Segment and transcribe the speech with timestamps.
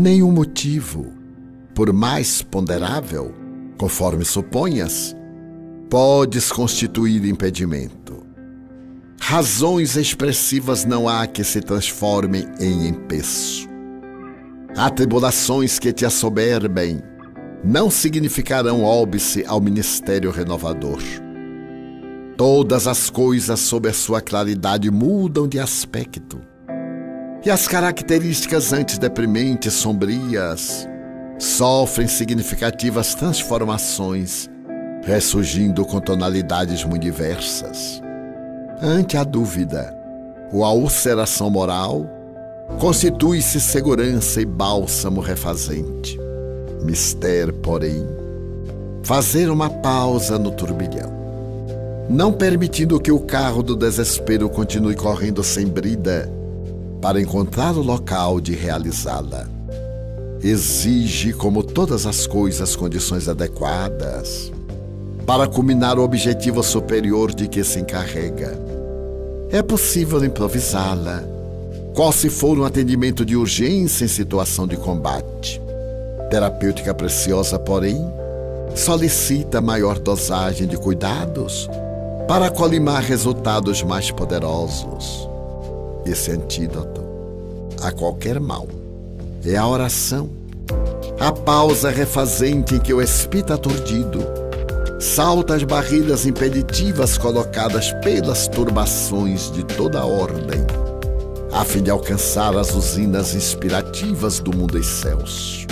[0.00, 1.12] Nenhum motivo,
[1.74, 3.34] por mais ponderável,
[3.76, 5.14] conforme suponhas,
[5.90, 8.24] podes constituir impedimento.
[9.20, 13.68] Razões expressivas não há que se transformem em empeço.
[14.74, 17.02] Atribulações que te assoberbem
[17.62, 21.02] não significarão óbice ao ministério renovador.
[22.38, 26.49] Todas as coisas sob a sua claridade mudam de aspecto.
[27.42, 30.86] E as características antes deprimentes, sombrias,
[31.38, 34.50] sofrem significativas transformações,
[35.02, 38.02] ressurgindo com tonalidades muito diversas.
[38.82, 39.96] Ante a dúvida
[40.52, 42.06] ou a ulceração moral,
[42.78, 46.20] constitui-se segurança e bálsamo refazente.
[46.82, 48.06] Mister, porém,
[49.02, 51.20] fazer uma pausa no turbilhão
[52.10, 56.28] não permitindo que o carro do desespero continue correndo sem brida
[57.00, 59.48] para encontrar o local de realizá-la.
[60.42, 64.52] Exige, como todas as coisas, condições adequadas
[65.30, 68.60] para culminar o objetivo superior de que se encarrega.
[69.48, 71.22] É possível improvisá-la,
[71.94, 75.62] qual se for um atendimento de urgência em situação de combate.
[76.30, 78.04] Terapêutica preciosa, porém,
[78.74, 81.70] solicita maior dosagem de cuidados
[82.26, 85.29] para colimar resultados mais poderosos.
[86.04, 87.02] Esse antídoto
[87.82, 88.66] a qualquer mal
[89.44, 90.30] é a oração,
[91.18, 94.20] a pausa refazente em que o espírito aturdido
[94.98, 100.60] salta as barreiras impeditivas colocadas pelas turbações de toda ordem,
[101.52, 105.66] a fim de alcançar as usinas inspirativas do mundo e céus.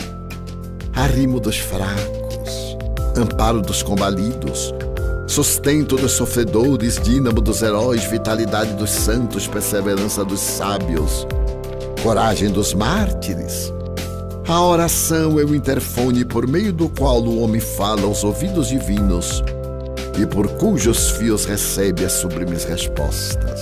[0.94, 2.76] Arrimo dos fracos,
[3.16, 4.72] amparo dos combalidos,
[5.28, 11.26] sustento dos sofredores, dínamo dos heróis, vitalidade dos santos, perseverança dos sábios,
[12.02, 13.72] coragem dos mártires.
[14.48, 19.44] A oração é o interfone por meio do qual o homem fala aos ouvidos divinos
[20.18, 23.60] e por cujos fios recebe as sublimes respostas.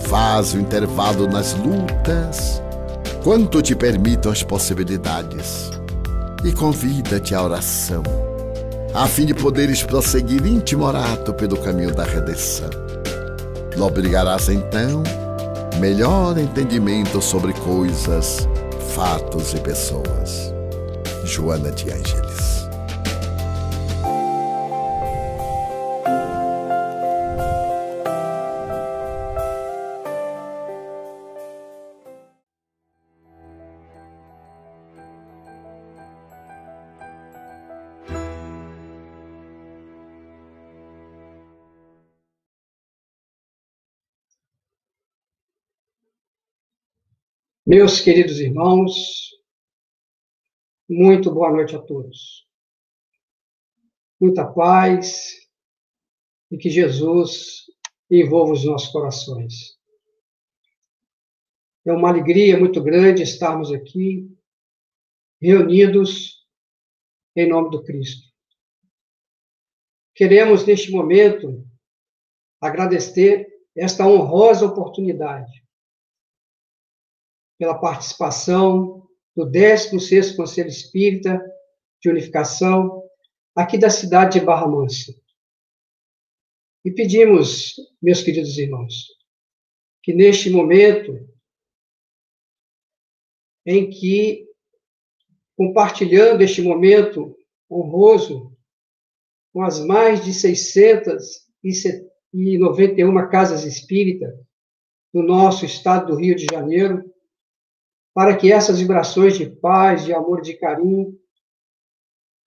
[0.00, 2.62] Faz o intervalo nas lutas,
[3.24, 5.70] quanto te permitam as possibilidades,
[6.44, 8.25] e convida-te à oração
[8.96, 12.70] a fim de poderes prosseguir intimorato pelo caminho da redenção.
[13.76, 15.02] Lobrigarás então
[15.78, 18.48] melhor entendimento sobre coisas,
[18.94, 20.50] fatos e pessoas.
[21.24, 22.55] Joana de Ângeles
[47.68, 49.32] Meus queridos irmãos,
[50.88, 52.46] muito boa noite a todos.
[54.20, 55.34] Muita paz
[56.48, 57.64] e que Jesus
[58.08, 59.76] envolva os nossos corações.
[61.84, 64.30] É uma alegria muito grande estarmos aqui,
[65.42, 66.46] reunidos
[67.34, 68.28] em nome do Cristo.
[70.14, 71.68] Queremos, neste momento,
[72.60, 75.65] agradecer esta honrosa oportunidade
[77.58, 81.42] pela participação do 16º Conselho Espírita
[82.00, 83.02] de Unificação,
[83.54, 85.14] aqui da cidade de Barra Mansa.
[86.84, 89.06] E pedimos, meus queridos irmãos,
[90.02, 91.26] que neste momento
[93.66, 94.46] em que,
[95.56, 97.36] compartilhando este momento
[97.68, 98.56] honroso
[99.52, 104.32] com as mais de 691 casas espíritas
[105.12, 107.02] do nosso estado do Rio de Janeiro,
[108.16, 111.20] para que essas vibrações de paz, de amor, de carinho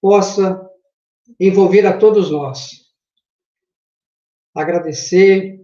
[0.02, 0.68] possa
[1.40, 2.92] envolver a todos nós.
[4.56, 5.64] Agradecer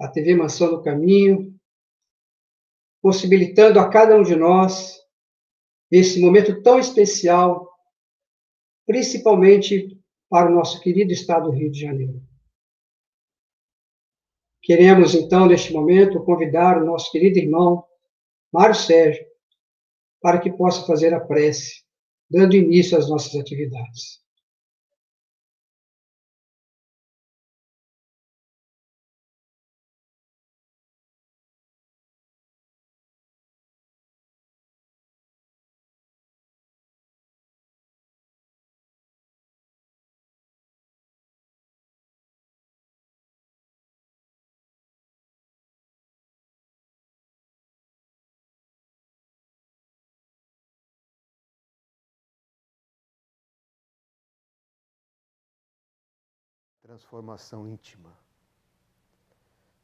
[0.00, 1.56] a TV Mansão do Caminho,
[3.00, 4.98] possibilitando a cada um de nós
[5.92, 7.70] esse momento tão especial,
[8.84, 9.96] principalmente
[10.28, 12.20] para o nosso querido estado do Rio de Janeiro.
[14.60, 17.88] Queremos, então, neste momento, convidar o nosso querido irmão
[18.52, 19.24] Mário Sérgio,
[20.20, 21.82] para que possa fazer a prece,
[22.28, 24.20] dando início às nossas atividades.
[56.90, 58.10] Transformação íntima.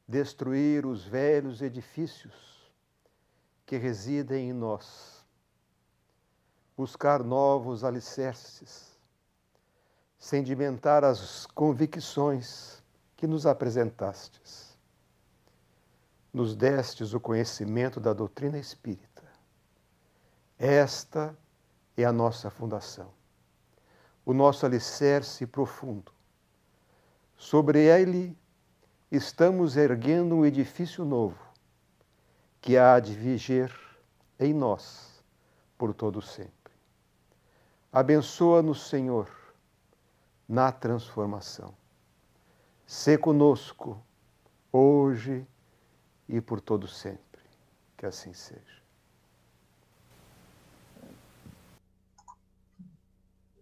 [0.05, 2.69] Destruir os velhos edifícios
[3.65, 5.25] que residem em nós.
[6.75, 8.99] Buscar novos alicerces.
[10.17, 12.83] Sedimentar as convicções
[13.15, 14.77] que nos apresentastes.
[16.33, 19.23] Nos destes o conhecimento da doutrina espírita.
[20.59, 21.33] Esta
[21.95, 23.13] é a nossa fundação,
[24.25, 26.16] o nosso alicerce profundo
[27.37, 28.35] Sobre ele
[29.11, 31.37] estamos erguendo um edifício novo,
[32.59, 33.71] que há de viger
[34.39, 35.23] em nós
[35.77, 36.51] por todo sempre.
[37.93, 39.29] Abençoa-nos, Senhor,
[40.49, 41.73] na transformação.
[42.85, 44.03] Sê conosco,
[44.71, 45.45] hoje
[46.27, 47.41] e por todo sempre.
[47.95, 48.81] Que assim seja.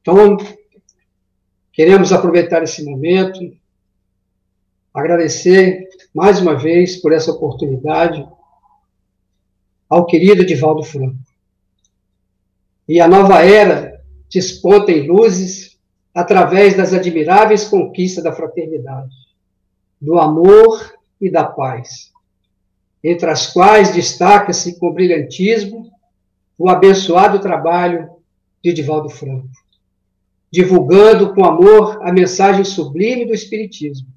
[0.01, 0.37] Então,
[1.73, 3.39] queremos aproveitar esse momento
[4.95, 8.25] agradecer mais uma vez por essa oportunidade
[9.89, 11.17] ao querido Divaldo Franco.
[12.87, 15.77] E a nova era desponta em luzes
[16.13, 19.13] através das admiráveis conquistas da fraternidade,
[19.99, 22.11] do amor e da paz,
[23.03, 25.91] entre as quais destaca-se com brilhantismo
[26.57, 28.09] o abençoado trabalho
[28.63, 29.49] de Divaldo Franco,
[30.49, 34.14] divulgando com amor a mensagem sublime do Espiritismo,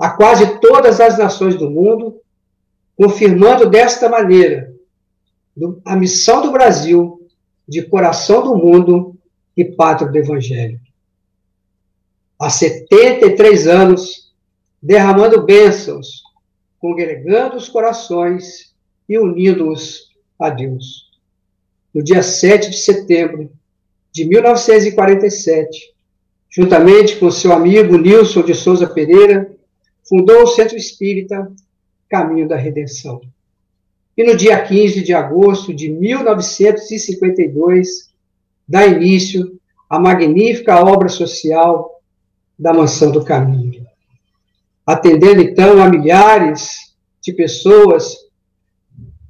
[0.00, 2.22] a quase todas as nações do mundo,
[2.96, 4.72] confirmando desta maneira
[5.84, 7.28] a missão do Brasil
[7.68, 9.14] de coração do mundo
[9.54, 10.80] e pátria do Evangelho.
[12.38, 14.32] Há 73 anos,
[14.82, 16.22] derramando bênçãos,
[16.78, 18.72] congregando os corações
[19.06, 21.10] e unindo-os a Deus.
[21.92, 23.52] No dia 7 de setembro
[24.10, 25.92] de 1947,
[26.48, 29.59] juntamente com seu amigo Nilson de Souza Pereira,
[30.10, 31.50] fundou o Centro Espírita
[32.08, 33.20] Caminho da Redenção.
[34.16, 38.10] E no dia 15 de agosto de 1952,
[38.66, 39.56] dá início
[39.88, 42.02] à magnífica obra social
[42.58, 43.86] da Mansão do Caminho.
[44.84, 48.16] Atendendo então a milhares de pessoas,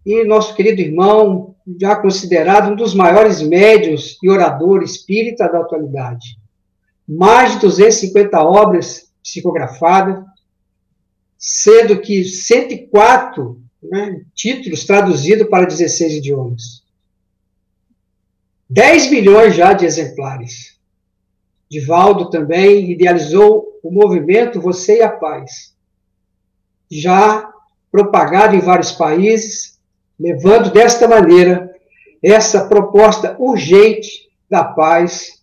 [0.06, 6.38] e nosso querido irmão, já considerado um dos maiores médios e oradores espírita da atualidade.
[7.06, 10.29] Mais de 250 obras psicografadas,
[11.40, 16.84] sendo que 104 né, títulos traduzidos para 16 idiomas.
[18.68, 20.78] 10 milhões já de exemplares.
[21.68, 25.74] Divaldo também idealizou o movimento Você e a Paz,
[26.90, 27.50] já
[27.90, 29.78] propagado em vários países,
[30.18, 31.74] levando desta maneira
[32.22, 35.42] essa proposta urgente da paz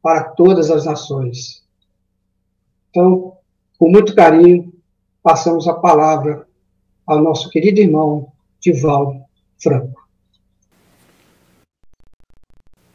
[0.00, 1.64] para todas as nações.
[2.90, 3.36] Então,
[3.80, 4.70] com muito carinho,
[5.22, 6.46] passamos a palavra
[7.06, 9.24] ao nosso querido irmão Divaldo
[9.58, 10.06] Franco.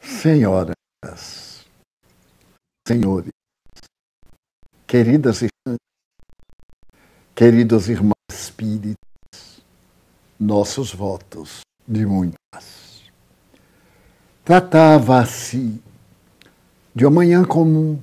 [0.00, 1.66] Senhoras,
[2.86, 3.32] senhores,
[4.86, 5.78] queridas irmãs,
[7.34, 9.64] queridos irmãos espíritos,
[10.38, 13.02] nossos votos de muitas.
[14.44, 15.82] Tratava-se
[16.94, 17.98] de uma manhã comum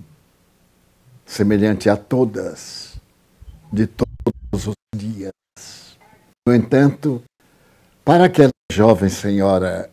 [1.33, 2.93] semelhante a todas,
[3.71, 5.31] de todos os dias.
[6.47, 7.23] No entanto,
[8.05, 9.89] para aquela jovem senhora,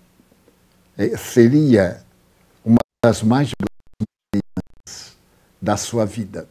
[0.98, 2.04] eh, seria
[2.62, 5.16] uma das mais belas
[5.62, 6.46] da sua vida.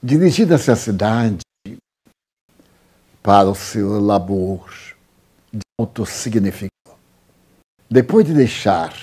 [0.00, 1.42] Dirigida-se à cidade
[3.20, 4.70] para o seu labor
[5.52, 6.70] de alto significado.
[7.90, 8.94] Depois de deixar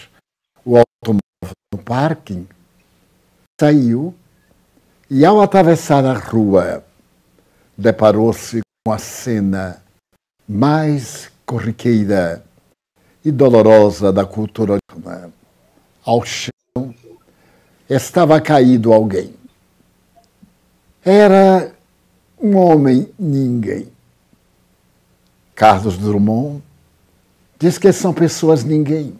[0.63, 2.47] o automóvel no parking,
[3.59, 4.15] saiu
[5.09, 6.83] e ao atravessar a rua,
[7.75, 9.81] deparou-se com a cena
[10.47, 12.43] mais corriqueira
[13.25, 15.31] e dolorosa da cultura humana.
[16.05, 16.93] Ao chão
[17.89, 19.33] estava caído alguém.
[21.03, 21.71] Era
[22.39, 23.91] um homem ninguém.
[25.55, 26.61] Carlos Drummond
[27.57, 29.19] diz que são pessoas ninguém.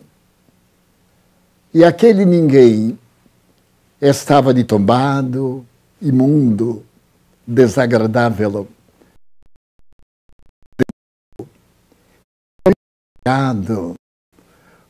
[1.73, 2.97] E aquele ninguém
[4.01, 5.65] estava de tombado,
[6.01, 6.85] imundo,
[7.45, 8.67] desagradável.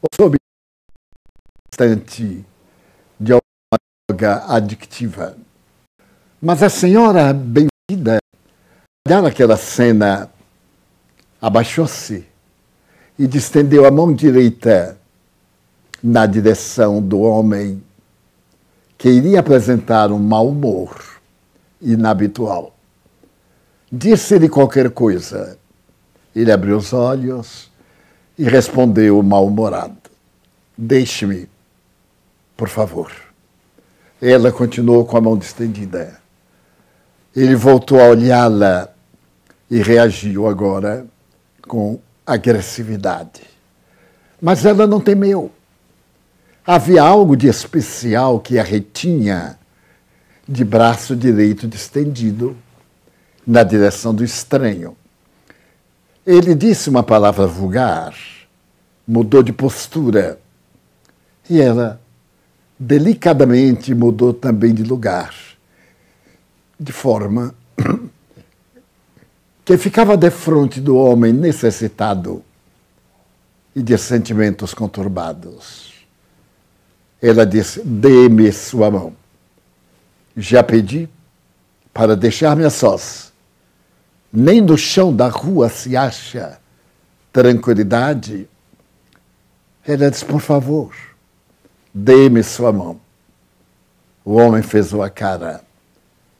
[0.01, 0.37] ou sob
[1.69, 2.45] bastante
[3.19, 3.41] de uma
[4.09, 5.37] droga adictiva.
[6.41, 8.19] Mas a senhora bem-vinda,
[9.05, 10.31] olhar aquela cena,
[11.41, 12.25] abaixou-se
[13.17, 14.97] e distendeu a mão direita
[16.01, 17.83] na direção do homem
[18.99, 20.93] que iria apresentar um mau humor
[21.81, 22.75] inabitual.
[23.89, 25.57] Disse-lhe qualquer coisa.
[26.35, 27.71] Ele abriu os olhos
[28.37, 29.95] e respondeu mal-humorado:
[30.77, 31.49] Deixe-me,
[32.57, 33.09] por favor.
[34.21, 36.19] Ela continuou com a mão estendida.
[37.33, 38.89] Ele voltou a olhá-la
[39.71, 41.07] e reagiu agora
[41.65, 43.43] com agressividade.
[44.41, 45.49] Mas ela não temeu.
[46.71, 49.57] Havia algo de especial que a retinha
[50.47, 52.55] de braço direito distendido
[53.45, 54.95] na direção do estranho.
[56.23, 58.13] Ele disse uma palavra vulgar,
[59.07, 60.39] mudou de postura
[61.49, 61.99] e ela
[62.77, 65.33] delicadamente mudou também de lugar,
[66.79, 67.55] de forma
[69.65, 72.43] que ficava de frente do homem necessitado
[73.75, 75.98] e de sentimentos conturbados.
[77.21, 79.13] Ela disse: Dê-me sua mão.
[80.35, 81.09] Já pedi
[81.93, 83.33] para deixar-me a sós.
[84.31, 86.59] Nem no chão da rua se acha
[87.33, 88.47] tranquilidade.
[89.85, 90.93] Ela disse: Por favor
[91.93, 92.99] Dê-me sua mão.
[94.23, 95.61] O homem fez a cara,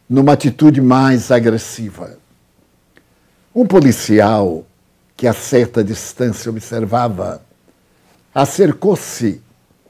[0.08, 2.17] numa atitude mais agressiva.
[3.54, 4.63] Um policial,
[5.17, 7.41] que a certa distância observava,
[8.34, 9.41] acercou-se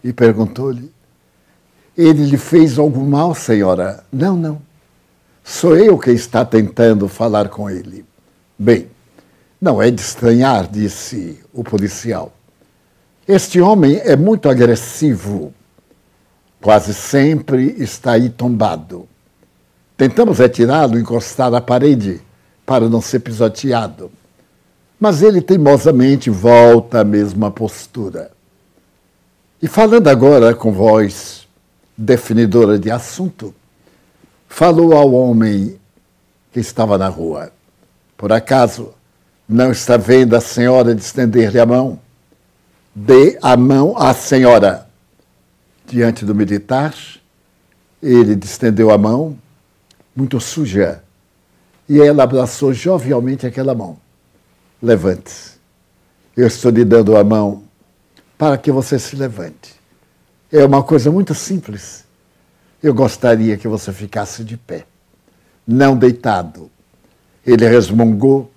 [0.03, 0.91] e perguntou-lhe:
[1.97, 4.03] Ele lhe fez algum mal, senhora?
[4.11, 4.61] Não, não.
[5.43, 8.05] Sou eu que está tentando falar com ele.
[8.57, 8.87] Bem,
[9.59, 12.31] não é de estranhar, disse o policial.
[13.27, 15.53] Este homem é muito agressivo.
[16.61, 19.07] Quase sempre está aí tombado.
[19.97, 22.21] Tentamos retirá-lo, encostar à parede,
[22.65, 24.11] para não ser pisoteado.
[24.99, 28.31] Mas ele teimosamente volta à mesma postura.
[29.61, 31.47] E falando agora com voz
[31.97, 33.53] definidora de assunto,
[34.47, 35.79] falou ao homem
[36.51, 37.51] que estava na rua.
[38.15, 38.93] Por acaso,
[39.47, 41.99] não está vendo a senhora de estender-lhe a mão?
[42.93, 44.87] dê a mão à senhora.
[45.85, 46.93] Diante do militar,
[48.01, 49.37] ele estendeu a mão,
[50.15, 51.03] muito suja,
[51.87, 53.97] e ela abraçou jovialmente aquela mão.
[54.81, 55.57] Levante-se.
[56.37, 57.63] Eu estou lhe dando a mão
[58.39, 59.75] para que você se levante.
[60.51, 62.05] É uma coisa muito simples.
[62.81, 64.85] Eu gostaria que você ficasse de pé,
[65.67, 66.71] não deitado.
[67.45, 68.49] Ele resmungou,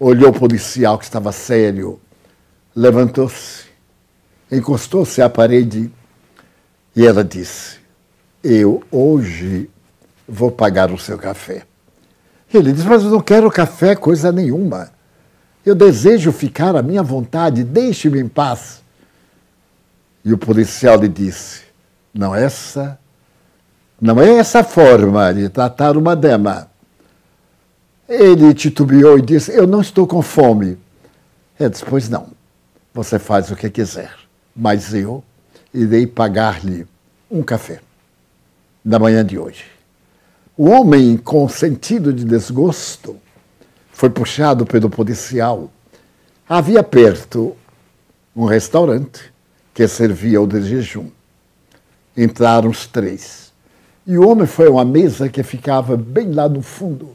[0.00, 2.00] olhou o policial que estava sério,
[2.74, 3.66] levantou-se
[4.50, 5.90] encostou-se à parede
[6.94, 7.78] e ela disse:
[8.42, 9.68] Eu hoje
[10.26, 11.62] vou pagar o seu café.
[12.52, 14.90] Ele disse: Mas eu não quero café, coisa nenhuma.
[15.64, 18.85] Eu desejo ficar à minha vontade, deixe-me em paz.
[20.26, 21.62] E o policial lhe disse:
[22.12, 22.98] Não é essa,
[23.98, 26.68] não é essa forma de tratar uma dama.
[28.06, 30.76] Ele titubeou e disse: Eu não estou com fome.
[31.58, 32.26] Ele disse: Pois não,
[32.92, 35.22] você faz o que quiser mas eu
[35.74, 36.86] irei pagar-lhe
[37.30, 37.80] um café
[38.82, 39.66] na manhã de hoje.
[40.56, 43.16] O homem, com sentido de desgosto,
[43.92, 45.70] foi puxado pelo policial.
[46.48, 47.54] Havia perto
[48.34, 49.30] um restaurante
[49.76, 51.10] que servia o de jejum.
[52.16, 53.52] Entraram os três.
[54.06, 57.14] E o homem foi a uma mesa que ficava bem lá no fundo.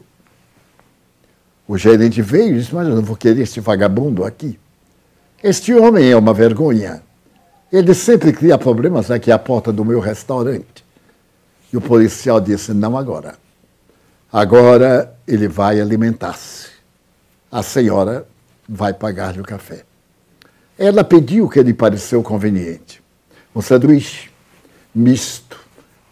[1.66, 4.60] O gerente veio e disse: Mas eu não vou querer este vagabundo aqui.
[5.42, 7.02] Este homem é uma vergonha.
[7.72, 10.84] Ele sempre cria problemas aqui à porta do meu restaurante.
[11.72, 13.34] E o policial disse: não agora.
[14.32, 16.68] Agora ele vai alimentar-se.
[17.50, 18.24] A senhora
[18.68, 19.84] vai pagar-lhe o café.
[20.78, 23.02] Ela pediu o que lhe pareceu conveniente:
[23.54, 24.30] um sanduíche
[24.94, 25.58] misto,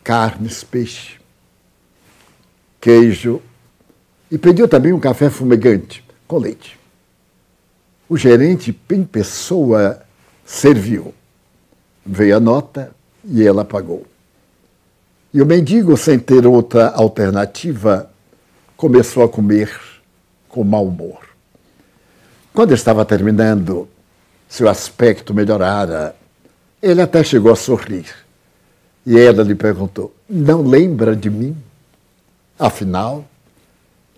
[0.02, 1.18] carnes, peixe,
[2.80, 3.42] queijo
[4.30, 6.78] e pediu também um café fumegante com leite.
[8.08, 10.02] O gerente, em pessoa,
[10.44, 11.14] serviu.
[12.04, 12.94] Veio a nota
[13.24, 14.06] e ela pagou.
[15.32, 18.10] E o mendigo, sem ter outra alternativa,
[18.76, 19.70] começou a comer
[20.48, 21.20] com mau humor.
[22.52, 23.88] Quando estava terminando,
[24.50, 26.16] seu aspecto melhorara.
[26.82, 28.06] Ele até chegou a sorrir.
[29.06, 31.56] E ela lhe perguntou: Não lembra de mim?
[32.58, 33.24] Afinal,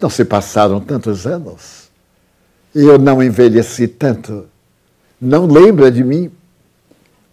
[0.01, 1.91] não se passaram tantos anos.
[2.75, 4.47] Eu não envelheci tanto.
[5.21, 6.33] Não lembra de mim?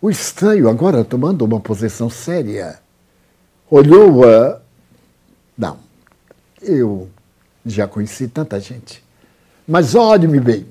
[0.02, 2.80] O estranho, agora tomando uma posição séria,
[3.70, 4.62] olhou a.
[5.58, 5.78] Não,
[6.62, 7.10] eu
[7.66, 9.04] já conheci tanta gente.
[9.68, 10.68] Mas olhe-me bem.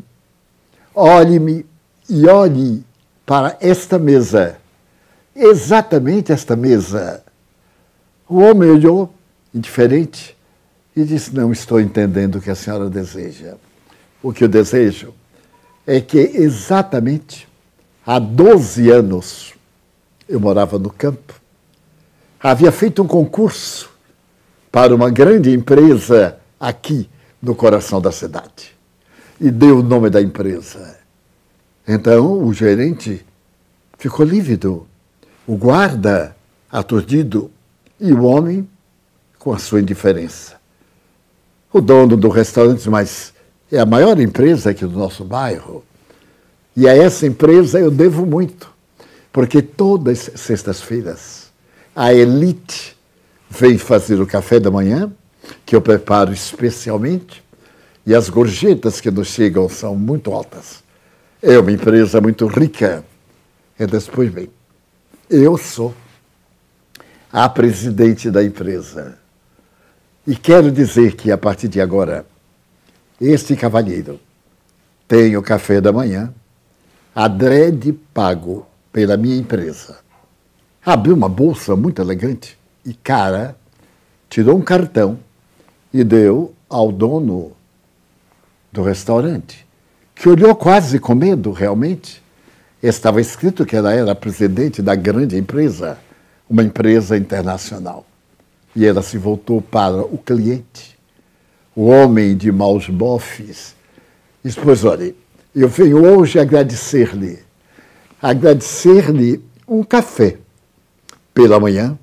[0.94, 1.64] Olhe-me
[2.08, 2.84] e olhe
[3.26, 4.56] para esta mesa.
[5.34, 7.22] Exatamente esta mesa.
[8.28, 9.12] O homem olhou,
[9.54, 10.36] indiferente,
[10.96, 13.54] e disse: Não estou entendendo o que a senhora deseja.
[14.22, 15.14] O que eu desejo
[15.86, 17.48] é que exatamente
[18.04, 19.54] há 12 anos
[20.28, 21.34] eu morava no campo,
[22.38, 23.90] havia feito um concurso
[24.70, 27.08] para uma grande empresa aqui
[27.40, 28.76] no coração da cidade
[29.40, 30.97] e deu o nome da empresa.
[31.88, 33.24] Então o gerente
[33.96, 34.86] ficou lívido,
[35.46, 36.36] o guarda
[36.70, 37.50] aturdido
[37.98, 38.68] e o homem
[39.38, 40.56] com a sua indiferença.
[41.72, 43.32] O dono do restaurante, mas
[43.72, 45.82] é a maior empresa aqui do nosso bairro.
[46.76, 48.70] E a essa empresa eu devo muito,
[49.32, 51.48] porque todas as sextas-feiras
[51.96, 52.96] a elite
[53.48, 55.10] vem fazer o café da manhã,
[55.64, 57.42] que eu preparo especialmente,
[58.06, 60.86] e as gorjetas que nos chegam são muito altas.
[61.40, 63.04] É uma empresa muito rica.
[63.78, 64.50] E depois vem.
[65.30, 65.94] Eu sou
[67.32, 69.18] a presidente da empresa.
[70.26, 72.26] E quero dizer que, a partir de agora,
[73.20, 74.18] este cavalheiro
[75.06, 76.34] tem o café da manhã,
[77.14, 79.98] adrede pago pela minha empresa.
[80.84, 83.56] Abriu uma bolsa muito elegante e cara,
[84.28, 85.18] tirou um cartão
[85.92, 87.52] e deu ao dono
[88.72, 89.67] do restaurante,
[90.18, 92.20] que olhou quase com medo, realmente.
[92.82, 95.96] Estava escrito que ela era presidente da grande empresa
[96.50, 98.04] uma empresa internacional.
[98.74, 100.98] E ela se voltou para o cliente,
[101.74, 103.76] o homem de maus bofes.
[104.42, 105.14] Disse: Pois olha,
[105.54, 107.38] eu venho hoje agradecer-lhe,
[108.20, 110.36] agradecer-lhe um café
[111.32, 111.96] pela manhã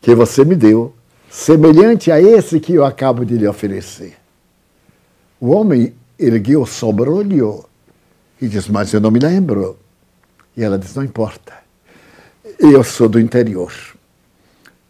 [0.00, 0.94] que você me deu,
[1.30, 4.14] semelhante a esse que eu acabo de lhe oferecer.
[5.38, 7.64] O homem ergueu o sobrolho
[8.40, 9.78] e disse: Mas eu não me lembro.
[10.56, 11.52] E ela disse: Não importa.
[12.58, 13.72] Eu sou do interior.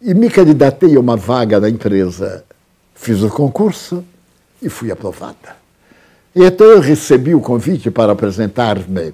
[0.01, 2.43] E me candidatei a uma vaga na empresa.
[2.93, 4.03] Fiz o concurso
[4.61, 5.55] e fui aprovada.
[6.35, 9.13] E então eu recebi o convite para apresentar-me,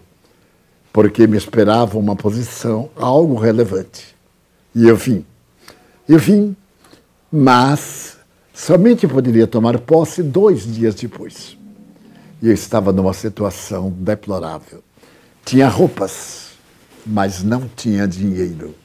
[0.91, 4.15] porque me esperava uma posição, algo relevante.
[4.73, 5.25] E eu vim.
[6.09, 6.55] Eu vim,
[7.31, 8.17] mas
[8.53, 11.60] somente poderia tomar posse dois dias depois.
[12.41, 14.83] E eu estava numa situação deplorável.
[15.45, 16.51] Tinha roupas
[17.05, 18.75] mas não tinha dinheiro.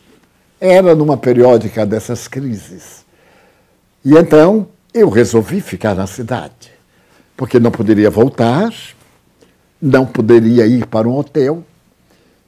[0.61, 3.05] Era numa periódica dessas crises.
[4.05, 6.73] E então eu resolvi ficar na cidade,
[7.37, 8.73] porque não poderia voltar,
[9.81, 11.63] não poderia ir para um hotel.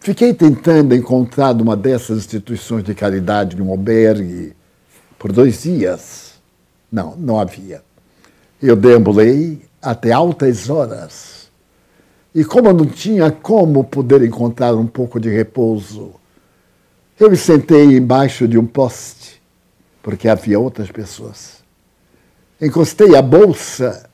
[0.01, 4.55] Fiquei tentando encontrar uma dessas instituições de caridade, um albergue,
[5.18, 6.35] por dois dias.
[6.90, 7.83] Não, não havia.
[8.62, 11.38] Eu deambulei até altas horas
[12.35, 16.14] e como eu não tinha como poder encontrar um pouco de repouso,
[17.19, 19.43] eu me sentei embaixo de um poste,
[20.03, 21.64] porque havia outras pessoas.
[22.61, 24.09] Encostei a bolsa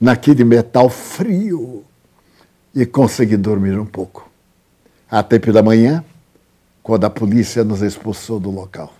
[0.00, 1.84] naquele metal frio
[2.74, 4.28] e consegui dormir um pouco.
[5.08, 6.04] Até pela manhã,
[6.82, 8.92] quando a polícia nos expulsou do local.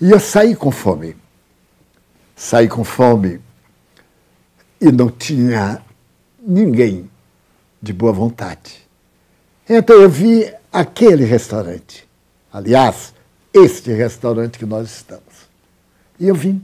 [0.00, 1.16] E eu saí com fome.
[2.34, 3.40] Saí com fome
[4.84, 5.80] e não tinha
[6.38, 7.10] ninguém
[7.80, 8.86] de boa vontade.
[9.66, 12.06] Então eu vi aquele restaurante.
[12.52, 13.14] Aliás,
[13.50, 15.48] este restaurante que nós estamos.
[16.20, 16.62] E eu vim.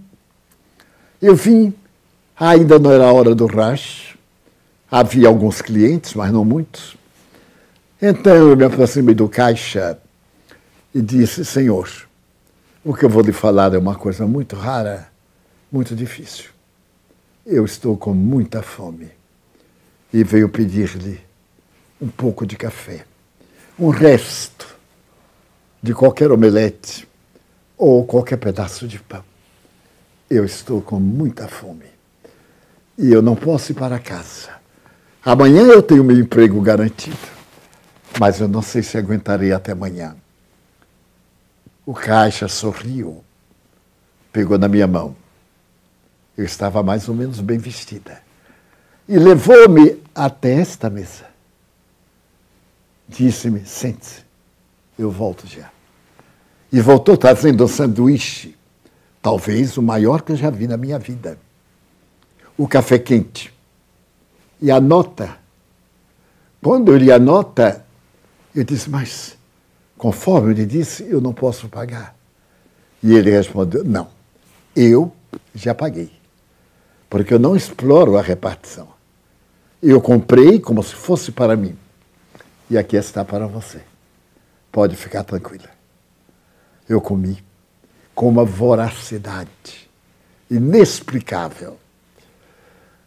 [1.21, 1.73] Eu vim,
[2.39, 4.19] ainda não era a hora do rush,
[4.91, 6.99] havia alguns clientes, mas não muitos.
[8.03, 9.99] Então eu me aproximei do caixa
[10.95, 11.89] e disse: Senhor,
[12.85, 15.09] o que eu vou lhe falar é uma coisa muito rara,
[15.73, 16.60] muito difícil.
[17.45, 19.11] Eu estou com muita fome
[20.13, 21.21] e veio pedir-lhe
[22.01, 23.07] um pouco de café,
[23.79, 24.77] um resto
[25.83, 27.09] de qualquer omelete
[27.79, 29.25] ou qualquer pedaço de pão.
[30.29, 31.87] Eu estou com muita fome
[32.99, 34.51] e eu não posso ir para casa.
[35.25, 37.17] Amanhã eu tenho meu emprego garantido,
[38.19, 40.15] mas eu não sei se aguentarei até amanhã.
[41.87, 43.25] O caixa sorriu,
[44.31, 45.17] pegou na minha mão.
[46.37, 48.23] Eu estava mais ou menos bem vestida
[49.11, 51.25] e levou-me até esta mesa.
[53.09, 54.21] Disse-me: sente-se,
[54.97, 55.69] eu volto já.
[56.73, 58.57] E voltou trazendo um sanduíche,
[59.21, 61.37] talvez o maior que eu já vi na minha vida.
[62.57, 63.53] O café quente.
[64.63, 65.37] E a nota.
[66.63, 67.85] Quando eu li a nota,
[68.55, 69.37] eu disse: Mas,
[69.99, 72.15] conforme ele disse, eu não posso pagar.
[73.03, 74.07] E ele respondeu: Não,
[74.77, 75.13] eu
[75.53, 76.20] já paguei.
[77.11, 78.89] Porque eu não exploro a repartição.
[79.83, 81.77] Eu comprei como se fosse para mim.
[82.71, 83.81] E aqui está para você.
[84.71, 85.69] Pode ficar tranquila.
[86.89, 87.43] Eu comi
[88.15, 89.91] com uma voracidade
[90.49, 91.79] inexplicável.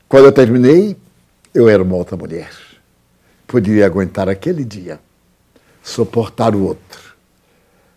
[0.10, 0.98] Quando eu terminei,
[1.54, 2.52] eu era uma outra mulher.
[3.48, 5.00] Poderia aguentar aquele dia,
[5.82, 7.16] suportar o outro.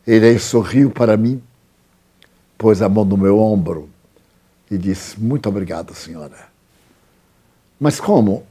[0.06, 1.42] Ele aí sorriu para mim,
[2.56, 3.90] pôs a mão no meu ombro
[4.70, 6.48] e disse: Muito obrigado, senhora.
[7.78, 8.46] Mas como?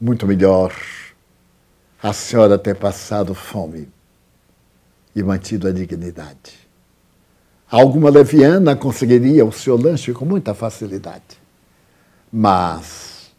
[0.00, 0.74] Muito melhor
[2.02, 3.88] a senhora ter passado fome
[5.14, 6.68] e mantido a dignidade.
[7.70, 11.40] Alguma leviana conseguiria o seu lanche com muita facilidade,
[12.32, 13.30] mas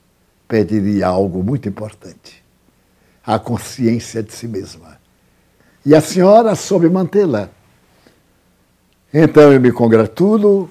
[0.47, 2.43] perderia algo muito importante:
[3.25, 4.99] a consciência de si mesma.
[5.85, 7.49] E a senhora soube mantê-la.
[9.13, 10.69] Então eu me congratulo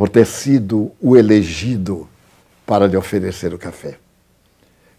[0.00, 2.08] por ter sido o elegido
[2.64, 3.98] para lhe oferecer o café.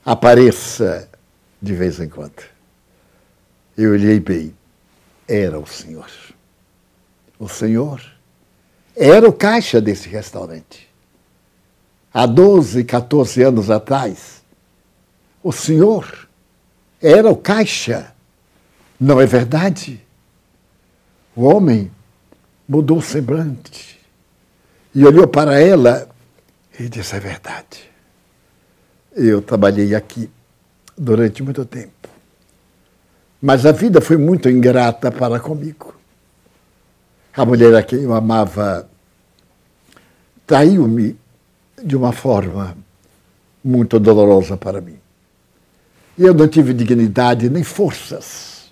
[0.06, 1.10] Apareça
[1.60, 2.44] de vez em quando.
[3.76, 4.56] Eu olhei bem.
[5.28, 6.08] Era o senhor.
[7.40, 8.00] O senhor
[8.96, 10.88] era o caixa desse restaurante.
[12.14, 14.44] Há 12, 14 anos atrás,
[15.42, 16.30] o senhor
[17.02, 18.14] era o caixa.
[19.00, 20.00] Não é verdade?
[21.36, 21.90] O homem
[22.70, 23.91] mudou o semblante
[24.94, 26.08] e olhou para ela
[26.80, 27.90] e disse: É verdade.
[29.14, 30.30] Eu trabalhei aqui
[30.98, 32.10] durante muito tempo.
[33.42, 35.96] Mas a vida foi muito ingrata para comigo.
[37.36, 38.88] A mulher a quem eu amava
[40.46, 41.18] traiu-me
[41.84, 42.78] de uma forma
[43.64, 45.00] muito dolorosa para mim.
[46.18, 48.72] E eu não tive dignidade nem forças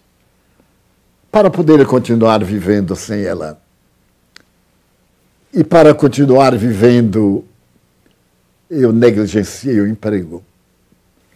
[1.32, 3.60] para poder continuar vivendo sem ela.
[5.52, 7.44] E para continuar vivendo,
[8.70, 10.44] eu negligenciei o emprego.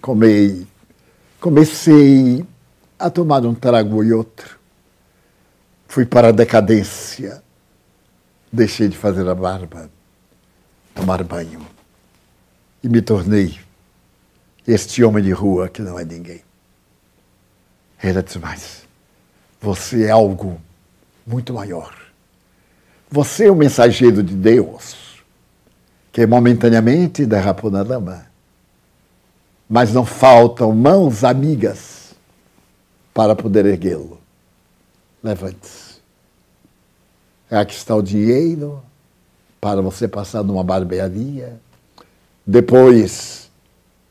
[0.02, 0.68] Comei
[1.44, 2.46] comecei
[2.98, 4.58] a tomar um trago e outro.
[5.90, 7.44] Fui para a decadência.
[8.50, 9.90] Deixei de fazer a barba,
[10.96, 11.68] tomar banho.
[12.82, 13.60] E me tornei
[14.66, 16.42] este homem de rua que não é ninguém.
[18.02, 18.84] Era demais.
[19.60, 20.62] Você é algo
[21.26, 22.03] muito maior.
[23.14, 24.96] Você é o mensageiro de Deus,
[26.12, 28.34] que momentaneamente derrapou na lama
[29.74, 32.14] mas não faltam mãos amigas
[33.12, 34.20] para poder erguê-lo.
[35.24, 35.94] Levante-se.
[37.50, 38.84] Aqui está o dinheiro
[39.60, 41.60] para você passar numa barbearia,
[42.46, 43.50] depois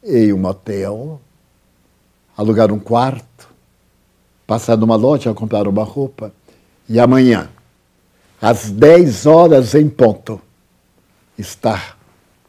[0.03, 1.21] em um hotel,
[2.37, 3.49] alugar um quarto,
[4.45, 6.33] passar numa loja a comprar uma roupa
[6.89, 7.49] e amanhã,
[8.43, 10.39] às 10 horas em ponto,
[11.39, 11.97] estar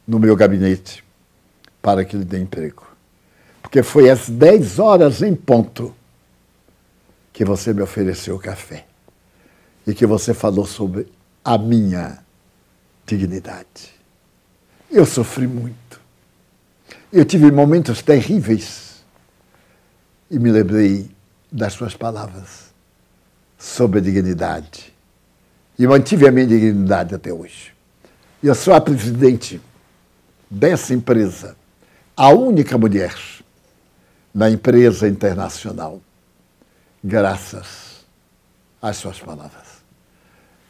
[0.06, 1.02] no meu gabinete
[1.80, 2.84] para que lhe dê emprego
[3.74, 5.92] porque foi às 10 horas em ponto
[7.32, 8.86] que você me ofereceu o café
[9.84, 11.08] e que você falou sobre
[11.44, 12.20] a minha
[13.04, 13.90] dignidade.
[14.88, 16.00] Eu sofri muito.
[17.12, 19.04] Eu tive momentos terríveis
[20.30, 21.10] e me lembrei
[21.50, 22.72] das suas palavras
[23.58, 24.93] sobre a dignidade.
[25.78, 27.74] E mantive a minha dignidade até hoje.
[28.42, 29.60] Eu sou a presidente
[30.48, 31.56] dessa empresa,
[32.16, 33.14] a única mulher
[34.32, 36.00] na empresa internacional,
[37.02, 38.04] graças
[38.80, 39.82] às suas palavras.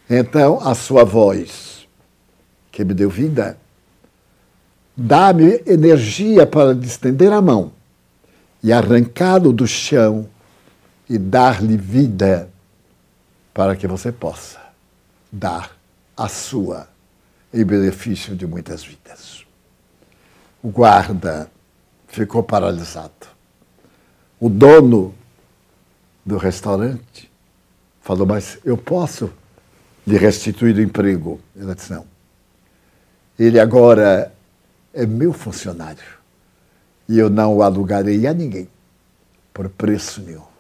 [0.08, 1.86] Então, a sua voz,
[2.70, 3.58] que me deu vida,
[4.96, 7.72] dá-me energia para estender a mão
[8.62, 10.28] e arrancá-lo do chão
[11.08, 12.48] e dar-lhe vida
[13.52, 14.63] para que você possa
[15.34, 15.76] dar
[16.16, 16.88] a sua
[17.52, 19.44] em benefício de muitas vidas.
[20.62, 21.50] O guarda
[22.06, 23.26] ficou paralisado.
[24.38, 25.14] O dono
[26.24, 27.30] do restaurante
[28.00, 29.30] falou: Mas eu posso
[30.06, 31.40] lhe restituir o emprego?
[31.58, 32.06] Ela disse: Não.
[33.36, 34.32] Ele agora
[34.92, 36.04] é meu funcionário
[37.08, 38.68] e eu não o alugarei a ninguém
[39.52, 40.54] por preço nenhum.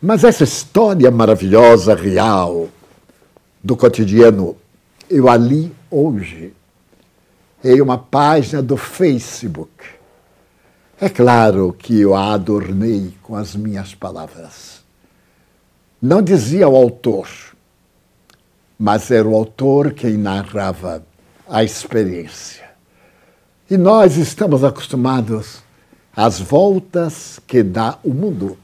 [0.00, 2.68] Mas essa história maravilhosa, real,
[3.62, 4.56] do cotidiano,
[5.10, 6.52] eu ali hoje,
[7.64, 9.98] em uma página do Facebook
[11.00, 14.82] é claro que eu a adornei com as minhas palavras.
[16.02, 17.28] Não dizia o autor,
[18.76, 21.06] mas era o autor quem narrava
[21.48, 22.64] a experiência.
[23.70, 25.62] E nós estamos acostumados
[26.16, 28.58] às voltas que dá o mundo,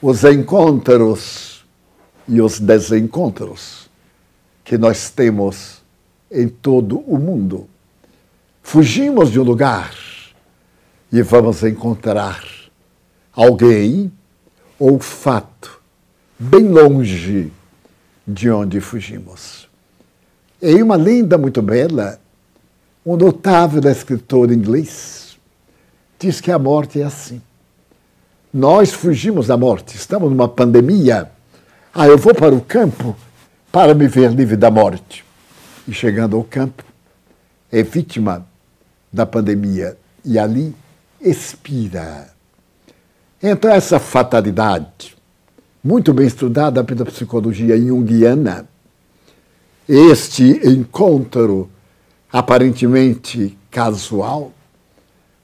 [0.00, 1.66] os encontros
[2.26, 3.85] e os desencontros
[4.66, 5.80] que nós temos
[6.28, 7.68] em todo o mundo.
[8.64, 9.94] Fugimos de um lugar
[11.10, 12.44] e vamos encontrar
[13.32, 14.10] alguém
[14.76, 15.80] ou fato
[16.36, 17.52] bem longe
[18.26, 19.68] de onde fugimos.
[20.60, 22.20] Em uma lenda muito bela,
[23.04, 25.38] um notável escritor inglês
[26.18, 27.40] diz que a morte é assim.
[28.52, 31.30] Nós fugimos da morte, estamos numa pandemia.
[31.94, 33.16] Ah, eu vou para o campo
[33.76, 35.22] para me ver livre da morte.
[35.86, 36.82] E chegando ao campo,
[37.70, 38.46] é vítima
[39.12, 40.74] da pandemia e ali
[41.20, 42.30] expira.
[43.42, 45.14] Então, essa fatalidade,
[45.84, 48.66] muito bem estudada pela psicologia junguiana,
[49.86, 51.70] este encontro
[52.32, 54.54] aparentemente casual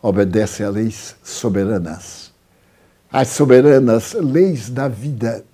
[0.00, 2.32] obedece a leis soberanas.
[3.12, 5.44] As soberanas leis da vida,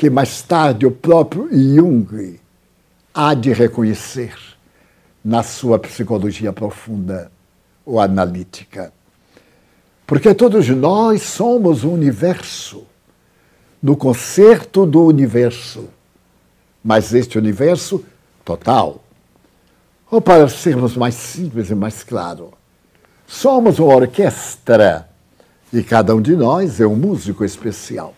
[0.00, 2.40] que mais tarde o próprio Jung
[3.12, 4.34] há de reconhecer
[5.22, 7.30] na sua psicologia profunda
[7.84, 8.94] ou analítica.
[10.06, 12.86] Porque todos nós somos o universo,
[13.82, 15.90] no concerto do universo,
[16.82, 18.02] mas este universo
[18.42, 19.04] total.
[20.10, 22.54] Ou para sermos mais simples e mais claro,
[23.26, 25.10] somos uma orquestra
[25.70, 28.14] e cada um de nós é um músico especial.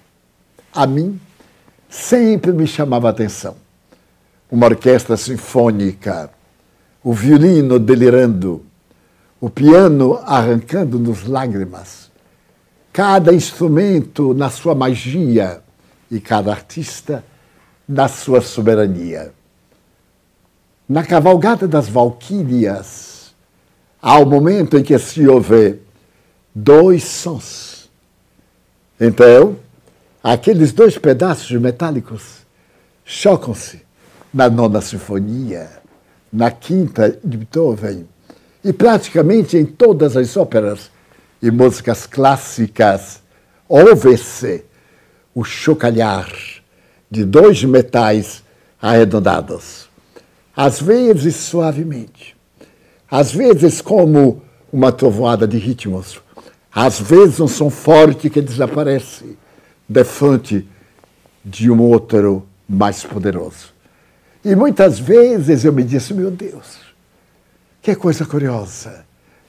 [0.73, 1.21] A mim
[1.93, 3.55] sempre me chamava a atenção
[4.51, 6.31] uma orquestra sinfônica,
[7.03, 8.63] o violino delirando,
[9.41, 12.11] o piano arrancando-nos lágrimas,
[12.93, 15.63] cada instrumento na sua magia
[16.11, 17.25] e cada artista
[17.89, 19.33] na sua soberania.
[20.87, 23.35] Na cavalgada das Valquírias,
[24.03, 25.81] há o momento em que se ouve
[26.55, 27.91] dois sons.
[29.01, 29.57] Então,
[30.23, 32.47] aqueles dois pedaços metálicos
[33.05, 33.83] chocam-se
[34.33, 35.69] na nona sinfonia,
[36.33, 38.07] na quinta de Beethoven,
[38.65, 40.91] e praticamente em todas as óperas
[41.43, 43.21] e músicas clássicas,
[43.69, 44.65] ouve-se
[45.35, 46.31] o chocalhar
[47.11, 48.43] de dois metais
[48.81, 49.89] arredondados,
[50.57, 52.37] às vezes suavemente,
[53.11, 56.21] às vezes como uma trovoada de ritmos,
[56.73, 59.37] às vezes um som forte que desaparece
[59.93, 60.67] defante
[61.45, 63.73] de um outro mais poderoso.
[64.45, 66.81] E muitas vezes eu me disse, meu Deus,
[67.81, 69.05] que coisa curiosa.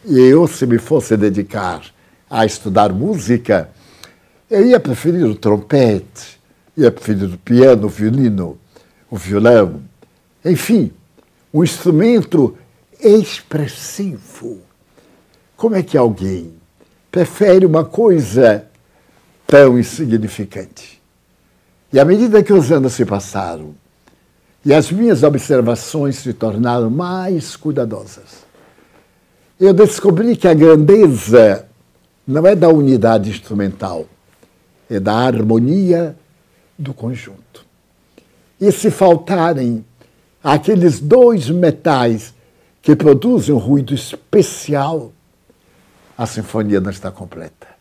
[0.06, 1.82] E eu, se me fosse dedicar
[2.29, 3.69] a estudar música,
[4.49, 6.39] eu ia preferir o trompete,
[6.75, 8.58] ia preferir o piano, o violino,
[9.10, 9.82] o violão,
[10.43, 10.91] enfim,
[11.53, 12.58] um instrumento
[12.99, 14.60] expressivo.
[15.56, 16.53] Como é que alguém
[17.10, 18.65] prefere uma coisa
[19.47, 21.01] tão insignificante?
[21.91, 23.75] E à medida que os anos se passaram,
[24.65, 28.45] e as minhas observações se tornaram mais cuidadosas.
[29.60, 31.67] Eu descobri que a grandeza
[32.25, 34.08] não é da unidade instrumental,
[34.89, 36.15] é da harmonia
[36.79, 37.65] do conjunto.
[38.60, 39.86] E se faltarem
[40.41, 42.34] aqueles dois metais
[42.82, 45.12] que produzem um ruído especial,
[46.17, 47.72] a sinfonia não está completa.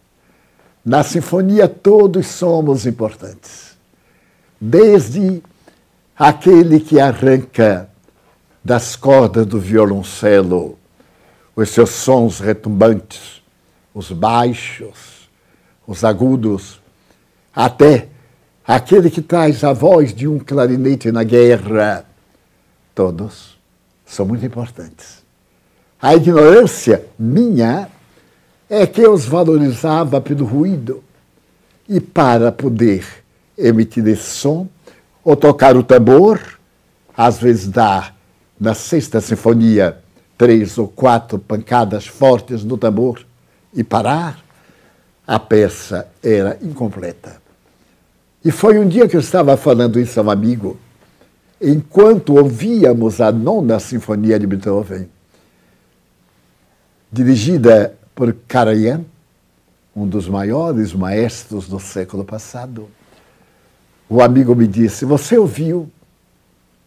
[0.84, 3.76] Na sinfonia todos somos importantes.
[4.60, 5.42] Desde
[6.16, 7.88] aquele que arranca
[8.64, 10.78] das cordas do violoncelo
[11.54, 13.42] os seus sons retumbantes,
[13.94, 15.28] os baixos,
[15.86, 16.80] os agudos,
[17.54, 18.08] até
[18.66, 22.06] aquele que traz a voz de um clarinete na guerra.
[22.94, 23.58] Todos
[24.06, 25.22] são muito importantes.
[26.00, 27.88] A ignorância minha
[28.72, 31.04] é que os valorizava pelo ruído.
[31.86, 33.04] E para poder
[33.56, 34.66] emitir esse som,
[35.22, 36.40] ou tocar o tambor,
[37.14, 38.14] às vezes dá
[38.58, 39.98] na sexta sinfonia
[40.38, 43.22] três ou quatro pancadas fortes no tambor
[43.74, 44.42] e parar,
[45.26, 47.42] a peça era incompleta.
[48.42, 50.78] E foi um dia que eu estava falando isso a um amigo,
[51.60, 55.10] enquanto ouvíamos a nona sinfonia de Beethoven,
[57.12, 59.04] dirigida por Karajan,
[59.94, 62.88] um dos maiores maestros do século passado
[64.12, 65.90] o amigo me disse: Você ouviu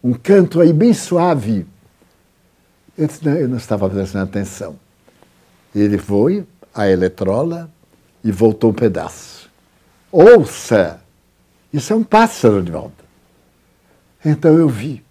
[0.00, 1.66] um canto aí bem suave?
[2.96, 4.78] Eu disse: Não, eu não estava prestando atenção.
[5.74, 7.68] Ele foi à eletrola
[8.22, 9.50] e voltou um pedaço.
[10.12, 11.00] Ouça!
[11.72, 13.04] Isso é um pássaro de volta.
[14.24, 15.04] Então eu vi.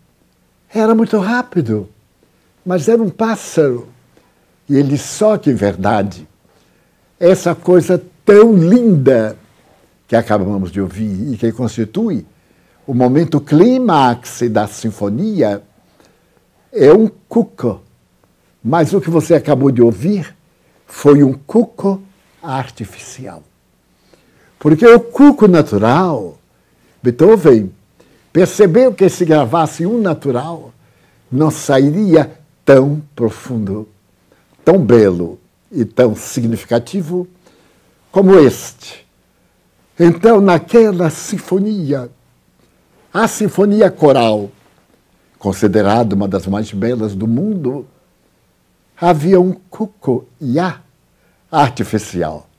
[0.74, 1.89] Era muito rápido,
[2.66, 3.89] mas era um pássaro.
[4.68, 6.28] E ele só que, em verdade,
[7.20, 9.38] essa coisa tão linda
[10.07, 12.26] que acabamos de ouvir e que constitui
[12.86, 15.63] o momento clímax da sinfonia,
[16.72, 17.82] é um cuco.
[18.63, 20.36] Mas o que você acabou de ouvir
[20.86, 22.01] foi um cuco
[22.41, 23.43] artificial.
[24.59, 26.38] Porque o cuco natural,
[27.01, 27.72] Beethoven
[28.32, 30.74] percebeu que se gravasse um natural,
[31.32, 32.32] não sairia
[32.63, 33.88] tão profundo,
[34.66, 35.39] tão belo
[35.72, 37.28] e tão significativo
[38.11, 39.05] como este.
[39.97, 42.09] Então, naquela sinfonia,
[43.13, 44.49] a sinfonia coral,
[45.38, 47.88] considerada uma das mais belas do mundo,
[48.99, 50.82] havia um cucuiá
[51.51, 52.49] artificial,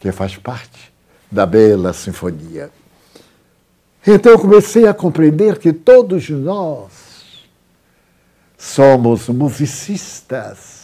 [0.00, 0.92] que faz parte
[1.30, 2.70] da bela sinfonia.
[4.04, 6.92] Então eu comecei a compreender que todos nós
[8.58, 10.81] somos musicistas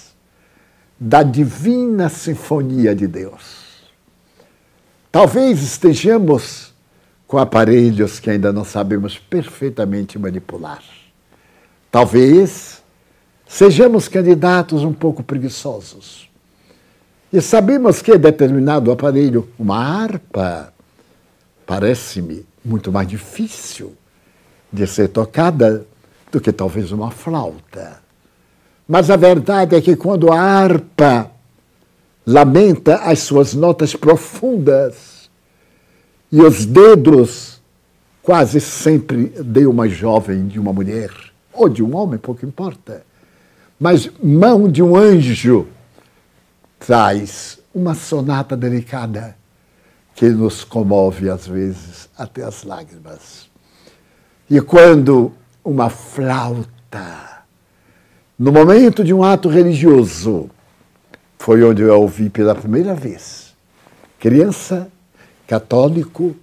[0.99, 3.69] da divina sinfonia de Deus.
[5.13, 6.73] Talvez estejamos
[7.27, 10.83] com aparelhos que ainda não sabemos perfeitamente manipular.
[11.91, 12.83] Talvez
[13.47, 16.29] sejamos candidatos um pouco preguiçosos.
[17.33, 20.73] E sabemos que determinado aparelho, uma harpa,
[21.67, 23.95] parece-me muito mais difícil
[24.73, 25.87] de ser tocada
[26.33, 28.08] do que talvez uma flauta.
[28.89, 31.31] Mas a verdade é que quando a harpa
[32.27, 35.31] lamenta as suas notas profundas
[36.33, 37.61] e os dedos
[38.23, 41.11] quase sempre de uma jovem, de uma mulher,
[41.53, 43.03] ou de um homem, pouco importa,
[43.79, 45.67] mas mão de um anjo
[46.79, 49.37] traz uma sonata delicada
[50.15, 53.49] que nos comove às vezes até as lágrimas.
[54.49, 55.33] E quando
[55.65, 57.38] uma flauta,
[58.39, 60.49] no momento de um ato religioso,
[61.39, 63.55] foi onde eu ouvi pela primeira vez,
[64.19, 64.89] criança,
[65.47, 66.37] católico,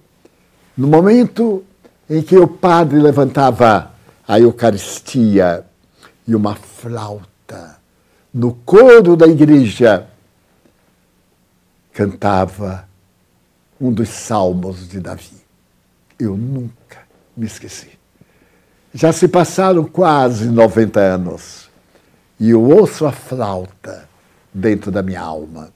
[0.76, 1.64] no momento
[2.08, 3.92] em que o padre levantava
[4.28, 5.64] a Eucaristia
[6.26, 7.78] e uma flauta
[8.34, 10.06] no coro da igreja
[11.92, 12.86] cantava
[13.80, 15.40] um dos salmos de Davi.
[16.18, 16.98] Eu nunca
[17.34, 17.88] me esqueci.
[18.92, 21.65] Já se passaram quase 90 anos
[22.38, 24.08] e eu ouço a flauta
[24.52, 25.70] dentro da minha alma.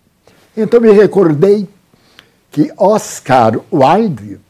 [0.56, 1.68] Então me recordei
[2.50, 4.40] que Oscar Wilde,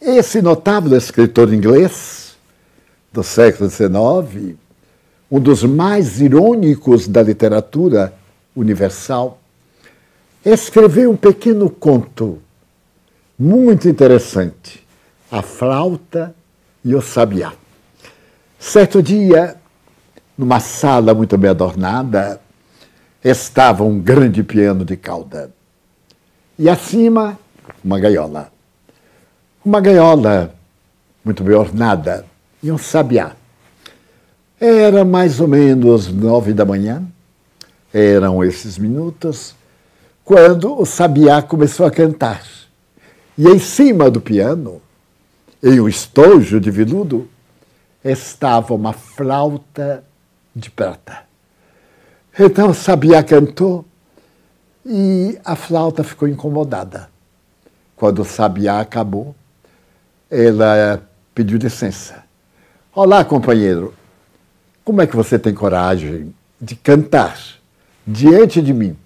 [0.00, 2.36] esse notável escritor inglês
[3.12, 4.56] do século XIX,
[5.30, 8.14] um dos mais irônicos da literatura
[8.54, 9.38] universal,
[10.44, 12.40] escreveu um pequeno conto
[13.38, 14.86] muito interessante,
[15.30, 16.34] A Flauta
[16.84, 17.52] e o Sabiá.
[18.58, 19.56] Certo dia,
[20.36, 22.40] numa sala muito bem adornada,
[23.24, 25.50] estava um grande piano de cauda.
[26.58, 27.38] E acima,
[27.82, 28.52] uma gaiola.
[29.64, 30.54] Uma gaiola
[31.24, 32.26] muito bem ornada
[32.62, 33.32] e um sabiá.
[34.60, 37.02] Era mais ou menos nove da manhã,
[37.92, 39.54] eram esses minutos,
[40.24, 42.42] quando o sabiá começou a cantar.
[43.36, 44.80] E em cima do piano,
[45.62, 47.28] em um estojo de veludo,
[48.02, 50.04] estava uma flauta
[50.56, 51.18] de prata.
[52.38, 53.84] Então sabiá cantou
[54.84, 57.10] e a flauta ficou incomodada.
[57.94, 59.34] Quando o sabiá acabou,
[60.30, 62.24] ela pediu licença.
[62.94, 63.94] Olá, companheiro,
[64.82, 67.38] como é que você tem coragem de cantar
[68.06, 68.96] diante de mim?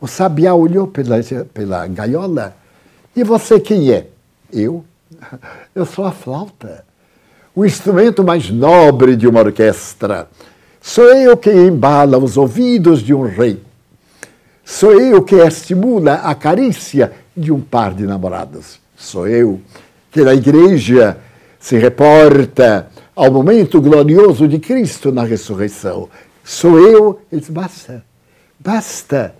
[0.00, 1.16] O sabiá olhou pela,
[1.52, 2.56] pela gaiola
[3.16, 4.06] e você quem é?
[4.52, 4.84] Eu?
[5.74, 6.84] Eu sou a flauta,
[7.54, 10.28] o instrumento mais nobre de uma orquestra.
[10.80, 13.60] Sou eu que embala os ouvidos de um rei.
[14.64, 18.78] Sou eu que estimula a carícia de um par de namorados.
[18.96, 19.60] Sou eu
[20.10, 21.18] que na igreja
[21.58, 26.08] se reporta ao momento glorioso de Cristo na ressurreição.
[26.44, 27.20] Sou eu.
[27.30, 28.04] Ele diz, basta,
[28.58, 29.34] basta.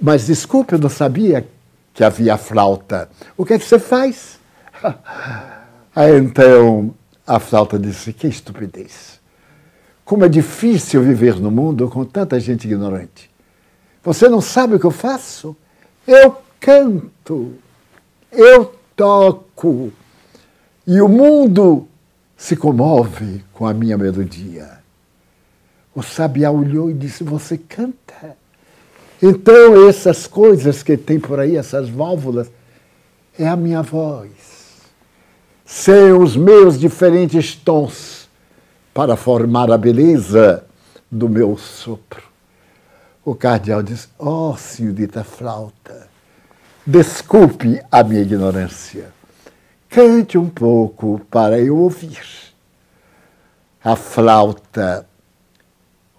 [0.00, 1.46] Mas desculpe, eu não sabia
[1.92, 3.08] que havia flauta.
[3.36, 4.38] O que é que você faz?
[5.94, 6.94] Aí então
[7.26, 9.20] a flauta disse: que estupidez.
[10.04, 13.28] Como é difícil viver no mundo com tanta gente ignorante.
[14.04, 15.56] Você não sabe o que eu faço?
[16.06, 17.54] Eu canto,
[18.30, 19.92] eu toco.
[20.86, 21.88] E o mundo
[22.36, 24.78] se comove com a minha melodia.
[25.92, 28.36] O sabiá olhou e disse: Você canta?
[29.20, 32.48] Então, essas coisas que tem por aí, essas válvulas,
[33.36, 34.55] é a minha voz.
[35.68, 38.28] São os meus diferentes tons
[38.94, 40.64] para formar a beleza
[41.10, 42.22] do meu sopro.
[43.24, 46.08] O cardeal diz: Oh, senhorita flauta,
[46.86, 49.12] desculpe a minha ignorância.
[49.88, 52.22] Cante um pouco para eu ouvir.
[53.82, 55.04] A flauta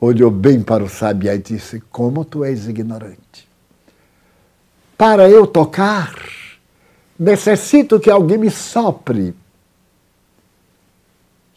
[0.02, 3.48] olhou bem para o sabiá e disse: Como tu és ignorante.
[4.98, 6.14] Para eu tocar,
[7.20, 9.34] necessito que alguém me sopre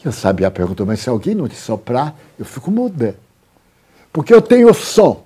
[0.04, 3.16] Eu sabia, perguntou, mas se alguém não te soprar, eu fico muda.
[4.12, 5.24] Porque eu tenho som,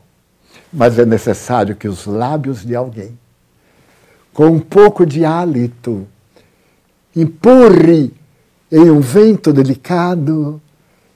[0.72, 3.16] mas é necessário que os lábios de alguém,
[4.32, 6.06] com um pouco de hálito,
[7.14, 8.12] empurre
[8.70, 10.60] em um vento delicado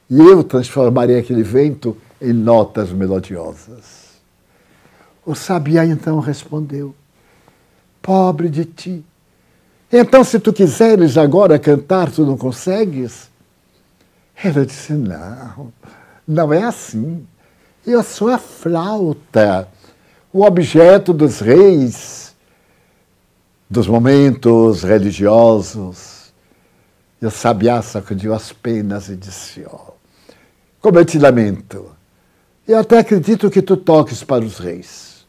[0.08, 3.98] e eu transformarei aquele vento em notas melodiosas.
[5.26, 6.94] O sabiá então respondeu:
[8.00, 9.04] Pobre de ti.
[9.90, 13.30] Então, se tu quiseres agora cantar, tu não consegues?
[14.42, 15.72] Ela disse: Não,
[16.26, 17.26] não é assim.
[17.86, 19.66] Eu sou a flauta,
[20.32, 22.34] o objeto dos reis,
[23.68, 26.18] dos momentos religiosos.
[27.20, 29.94] E o sabiá sacudiu as penas e disse: oh,
[30.80, 31.96] Como eu te lamento.
[32.66, 35.26] Eu até acredito que tu toques para os reis.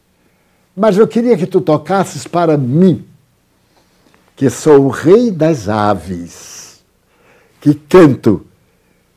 [0.76, 3.04] Mas eu queria que tu tocasses para mim,
[4.40, 6.82] que sou o rei das aves,
[7.60, 8.46] que canto,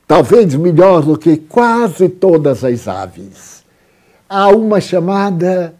[0.05, 3.63] talvez melhor do que quase todas as aves.
[4.28, 5.74] Há uma chamada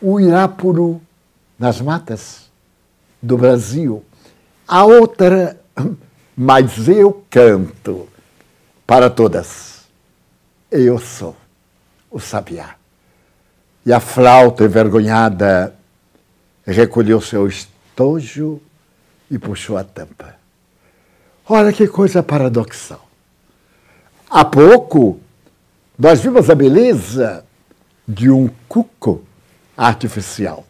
[0.00, 1.02] o Irapuru,
[1.58, 2.50] nas matas
[3.20, 4.02] do Brasil.
[4.66, 5.60] A outra,
[6.34, 8.08] mas eu canto
[8.86, 9.82] para todas.
[10.70, 11.36] Eu sou
[12.10, 12.74] o sabiá.
[13.84, 15.74] E a flauta envergonhada
[16.66, 18.62] recolheu seu estojo
[19.30, 20.36] e puxou a tampa.
[21.48, 23.08] Olha que coisa paradoxal.
[24.28, 25.18] Há pouco,
[25.98, 27.44] nós vimos a beleza
[28.06, 29.24] de um cuco
[29.76, 30.64] artificial.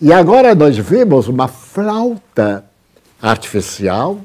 [0.00, 2.64] E agora nós vemos uma flauta
[3.20, 4.20] artificial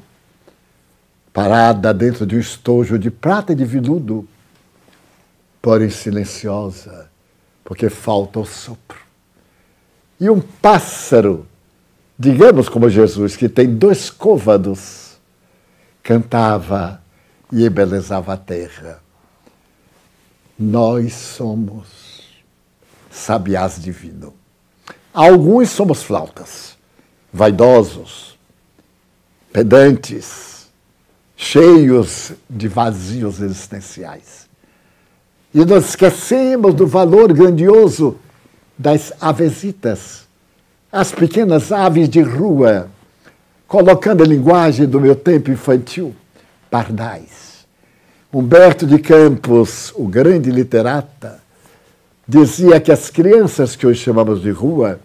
[1.32, 4.26] parada dentro de um estojo de prata e de veludo,
[5.60, 7.10] porém silenciosa,
[7.62, 8.98] porque falta o sopro.
[10.18, 11.46] E um pássaro,
[12.18, 15.16] digamos como Jesus, que tem dois côvados,
[16.02, 17.02] cantava
[17.52, 19.00] e embelezava a terra.
[20.58, 22.22] Nós somos
[23.10, 24.32] sabiás divinos.
[25.12, 26.76] Alguns somos flautas,
[27.32, 28.38] vaidosos,
[29.52, 30.68] pedantes,
[31.36, 34.46] cheios de vazios existenciais.
[35.54, 38.18] E nós esquecemos do valor grandioso
[38.78, 40.25] das avesitas,
[40.90, 42.88] as pequenas aves de rua,
[43.66, 46.14] colocando a linguagem do meu tempo infantil,
[46.70, 47.66] pardais.
[48.32, 51.40] Humberto de Campos, o grande literata,
[52.26, 55.00] dizia que as crianças que hoje chamamos de rua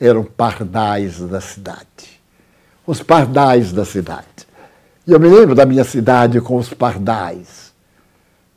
[0.00, 2.20] eram pardais da cidade.
[2.86, 4.46] Os pardais da cidade.
[5.06, 7.72] E eu me lembro da minha cidade com os pardais.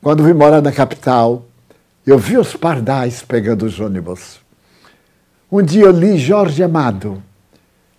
[0.02, 1.44] Quando vim morar na capital,
[2.06, 4.41] eu vi os pardais pegando os ônibus.
[5.54, 7.22] Um dia eu li Jorge Amado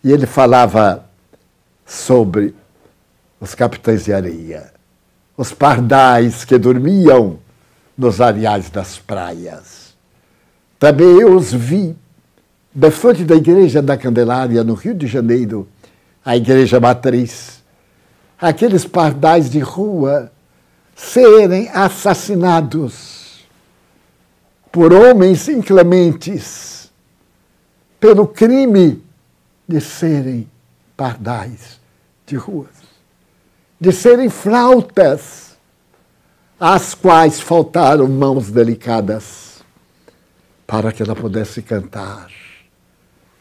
[0.04, 1.06] e ele falava
[1.86, 2.56] sobre
[3.40, 4.74] os capitães de areia,
[5.38, 7.38] os pardais que dormiam
[7.96, 9.94] nos areais das praias.
[10.80, 11.96] Também eu os vi
[12.74, 15.68] da frente da Igreja da Candelária, no Rio de Janeiro,
[16.26, 17.62] a Igreja Matriz,
[18.42, 20.32] aqueles pardais de rua
[20.96, 23.46] serem assassinados
[24.72, 26.83] por homens inclementes,
[28.04, 29.02] pelo crime
[29.66, 30.52] de serem
[30.98, 31.80] pardais
[32.26, 32.76] de ruas,
[33.80, 35.56] de serem flautas,
[36.60, 39.64] às quais faltaram mãos delicadas
[40.68, 42.30] para que ela pudesse cantar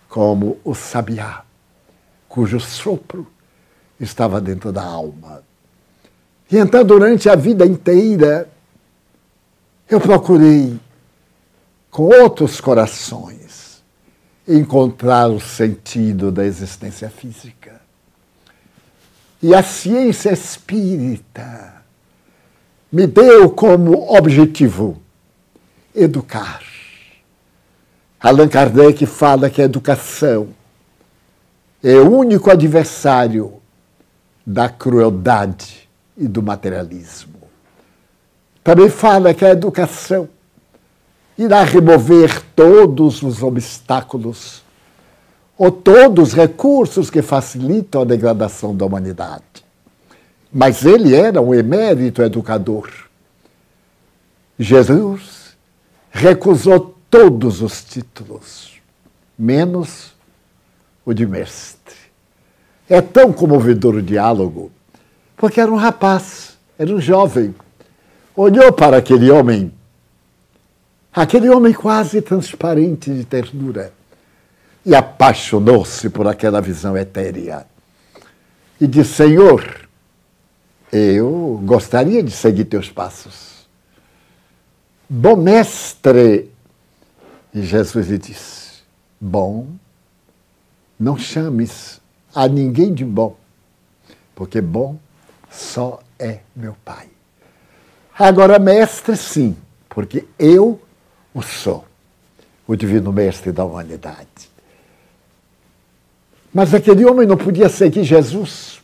[0.08, 1.42] como o sabiá,
[2.28, 3.26] cujo sopro
[3.98, 5.42] estava dentro da alma.
[6.48, 8.48] E então, durante a vida inteira,
[9.90, 10.78] eu procurei,
[11.90, 13.61] com outros corações,
[14.46, 17.80] encontrar o sentido da existência física.
[19.42, 21.82] E a ciência espírita
[22.90, 25.00] me deu como objetivo
[25.94, 26.60] educar
[28.22, 30.50] Allan Kardec fala que a educação
[31.82, 33.54] é o único adversário
[34.46, 37.40] da crueldade e do materialismo.
[38.62, 40.28] Também fala que a educação
[41.36, 44.62] irá remover todos os obstáculos
[45.56, 49.42] ou todos os recursos que facilitam a degradação da humanidade.
[50.52, 52.90] Mas ele era um emérito educador.
[54.58, 55.56] Jesus
[56.10, 58.72] recusou todos os títulos,
[59.38, 60.12] menos
[61.04, 61.94] o de mestre.
[62.88, 64.70] É tão comovedor o diálogo,
[65.36, 67.54] porque era um rapaz, era um jovem.
[68.36, 69.72] Olhou para aquele homem,
[71.12, 73.92] aquele homem quase transparente de ternura,
[74.84, 77.66] e apaixonou-se por aquela visão etérea.
[78.80, 79.88] E disse: Senhor,
[80.92, 83.66] Eu gostaria de seguir teus passos.
[85.08, 86.50] Bom mestre.
[87.54, 88.82] E Jesus lhe disse:
[89.18, 89.68] Bom,
[91.00, 91.98] não chames
[92.34, 93.36] a ninguém de bom,
[94.34, 94.98] porque bom
[95.50, 97.08] só é meu Pai.
[98.18, 99.56] Agora, mestre, sim,
[99.88, 100.78] porque eu
[101.34, 101.84] o sou,
[102.66, 104.50] o divino mestre da humanidade.
[106.52, 108.80] Mas aquele homem não podia seguir Jesus.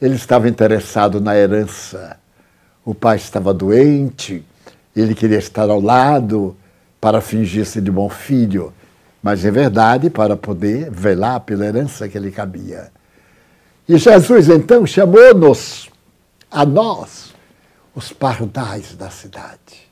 [0.00, 2.18] Ele estava interessado na herança.
[2.84, 4.44] O pai estava doente,
[4.94, 6.56] ele queria estar ao lado
[7.00, 8.72] para fingir-se de bom filho,
[9.22, 12.92] mas em verdade para poder velar pela herança que lhe cabia.
[13.88, 15.88] E Jesus então chamou-nos,
[16.50, 17.34] a nós,
[17.94, 19.85] os pardais da cidade.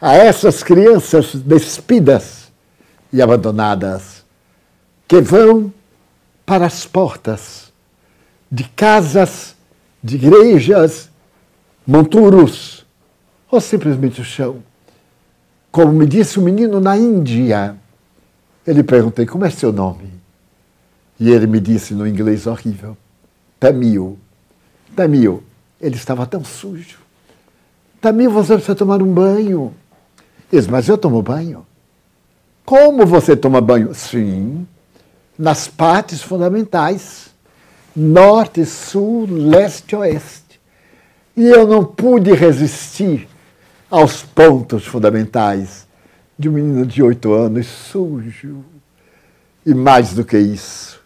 [0.00, 2.52] A essas crianças despidas
[3.12, 4.24] e abandonadas
[5.06, 5.72] que vão
[6.46, 7.72] para as portas
[8.50, 9.54] de casas,
[10.02, 11.10] de igrejas,
[11.86, 12.86] monturos,
[13.50, 14.62] ou simplesmente o chão.
[15.70, 17.76] Como me disse um menino na Índia,
[18.66, 20.12] ele perguntei como é seu nome.
[21.18, 22.96] E ele me disse no inglês horrível,
[23.58, 24.18] Tamil.
[24.94, 25.42] Tamil,
[25.80, 26.98] ele estava tão sujo.
[28.00, 29.74] Tamil, você precisa tomar um banho.
[30.50, 31.66] Disse, mas eu tomo banho.
[32.64, 33.94] Como você toma banho?
[33.94, 34.66] Sim,
[35.38, 37.30] nas partes fundamentais,
[37.94, 40.60] norte, sul, leste, oeste.
[41.36, 43.28] E eu não pude resistir
[43.90, 45.86] aos pontos fundamentais
[46.38, 48.64] de um menino de oito anos, sujo.
[49.64, 51.00] E mais do que isso.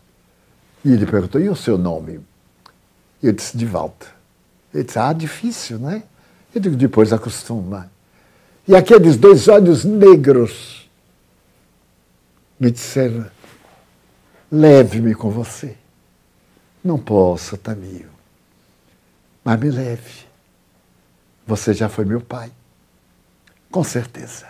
[0.84, 2.20] E ele perguntou: e o seu nome?
[3.22, 4.07] Eu disse: de volta.
[4.74, 6.03] Ele disse: ah, difícil, né?
[6.55, 7.90] Eu digo: depois acostuma.
[8.67, 10.89] E aqueles dois olhos negros
[12.59, 13.27] me disseram:
[14.51, 15.77] leve-me com você.
[16.85, 18.09] Não posso, Tamio,
[19.45, 20.27] mas me leve.
[21.47, 22.51] Você já foi meu pai,
[23.71, 24.47] com certeza.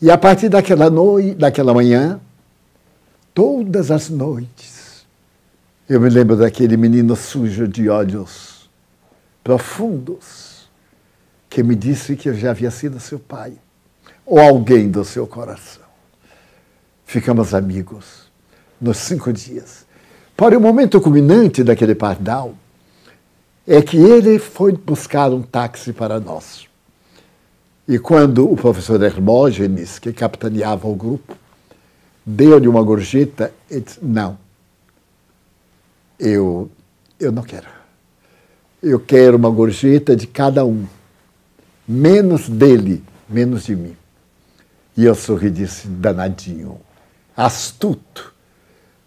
[0.00, 2.20] E a partir daquela noite, daquela manhã,
[3.32, 5.04] todas as noites,
[5.88, 8.68] eu me lembro daquele menino sujo de olhos
[9.42, 10.53] profundos
[11.54, 13.52] que me disse que eu já havia sido seu pai
[14.26, 15.84] ou alguém do seu coração.
[17.06, 18.24] Ficamos amigos
[18.80, 19.86] nos cinco dias.
[20.36, 22.56] Para o momento culminante daquele pardal,
[23.64, 26.66] é que ele foi buscar um táxi para nós.
[27.86, 31.36] E quando o professor Hermógenes, que capitaneava o grupo,
[32.26, 34.36] deu-lhe uma gorjeta, ele disse, não,
[36.18, 36.68] eu,
[37.20, 37.68] eu não quero.
[38.82, 40.84] Eu quero uma gorjeta de cada um,
[41.86, 43.96] menos dele, menos de mim.
[44.96, 46.80] E eu sorri e disse, danadinho,
[47.36, 48.32] astuto,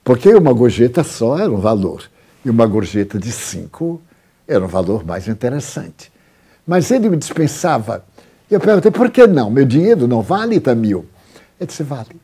[0.03, 2.09] porque uma gorjeta só era um valor,
[2.43, 4.01] e uma gorjeta de cinco
[4.47, 6.11] era um valor mais interessante.
[6.65, 8.05] Mas ele me dispensava.
[8.49, 9.49] Eu perguntei, por que não?
[9.49, 11.05] Meu dinheiro não vale, Tamil?
[11.59, 12.21] Ele disse, vale,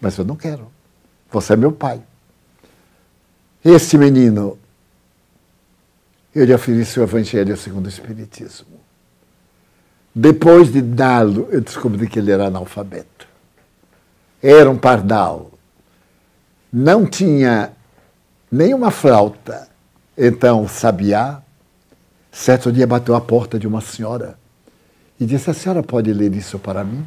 [0.00, 0.70] mas eu não quero.
[1.30, 2.00] Você é meu pai.
[3.64, 4.58] Este menino,
[6.34, 8.85] eu lhe ofereci o Evangelho segundo o Espiritismo.
[10.18, 13.28] Depois de dá-lo, eu descobri que ele era analfabeto.
[14.42, 15.50] Era um pardal
[16.72, 17.72] não tinha
[18.52, 19.66] nenhuma flauta.
[20.16, 21.40] Então sabiá,
[22.30, 24.38] certo dia, bateu à porta de uma senhora
[25.18, 27.06] e disse: A senhora pode ler isso para mim?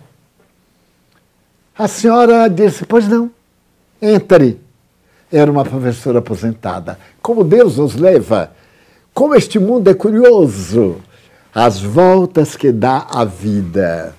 [1.78, 3.32] A senhora disse: Pois não,
[4.01, 4.60] entre.
[5.32, 6.97] Era uma professora aposentada.
[7.22, 8.51] Como Deus nos leva,
[9.14, 10.95] como este mundo é curioso,
[11.54, 14.16] as voltas que dá a vida.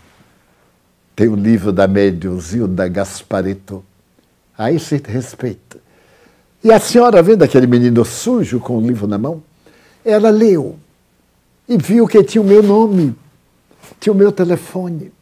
[1.14, 3.85] Tem o um livro da médium Zilda Gaspareto,
[4.57, 5.78] a esse respeito.
[6.62, 9.43] E a senhora, vendo aquele menino sujo com o livro na mão,
[10.05, 10.78] ela leu
[11.68, 13.14] e viu que tinha o meu nome,
[13.99, 15.12] tinha o meu telefone.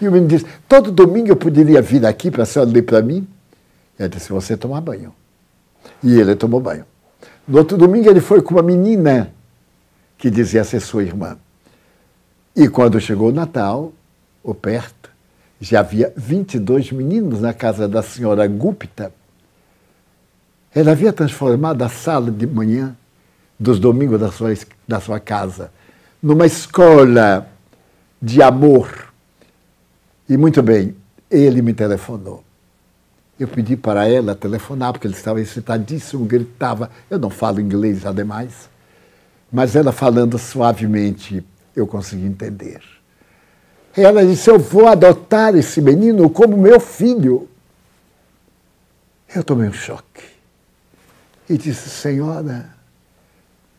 [0.00, 3.00] E o menino disse: Todo domingo eu poderia vir aqui para a senhora ler para
[3.00, 3.26] mim?
[3.98, 5.14] Ela disse: Você tomar banho.
[6.02, 6.84] E ele tomou banho.
[7.46, 9.33] No outro domingo ele foi com uma menina
[10.18, 11.36] que dizia ser sua irmã.
[12.54, 13.92] E quando chegou o Natal,
[14.42, 15.10] ou perto,
[15.60, 19.12] já havia 22 meninos na casa da senhora Gupta.
[20.74, 22.96] Ela havia transformado a sala de manhã
[23.58, 24.52] dos domingos da sua,
[24.86, 25.70] da sua casa
[26.24, 27.46] numa escola
[28.20, 29.12] de amor.
[30.26, 30.96] E muito bem,
[31.30, 32.42] ele me telefonou.
[33.38, 36.90] Eu pedi para ela telefonar, porque ele estava excitadíssimo, gritava.
[37.10, 38.70] Eu não falo inglês, ademais.
[39.54, 41.46] Mas ela falando suavemente,
[41.76, 42.82] eu consegui entender.
[43.96, 47.48] Ela disse: Eu vou adotar esse menino como meu filho.
[49.32, 50.24] Eu tomei um choque.
[51.48, 52.68] E disse: Senhora,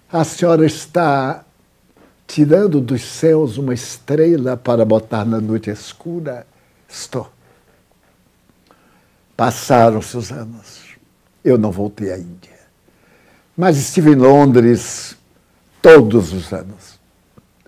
[0.09, 1.43] A senhora está
[2.25, 6.47] tirando dos céus uma estrela para botar na noite escura?
[6.87, 7.29] Estou.
[9.35, 10.85] Passaram-se os anos.
[11.43, 12.55] Eu não voltei à Índia.
[13.57, 15.17] Mas estive em Londres
[15.85, 16.99] todos os anos.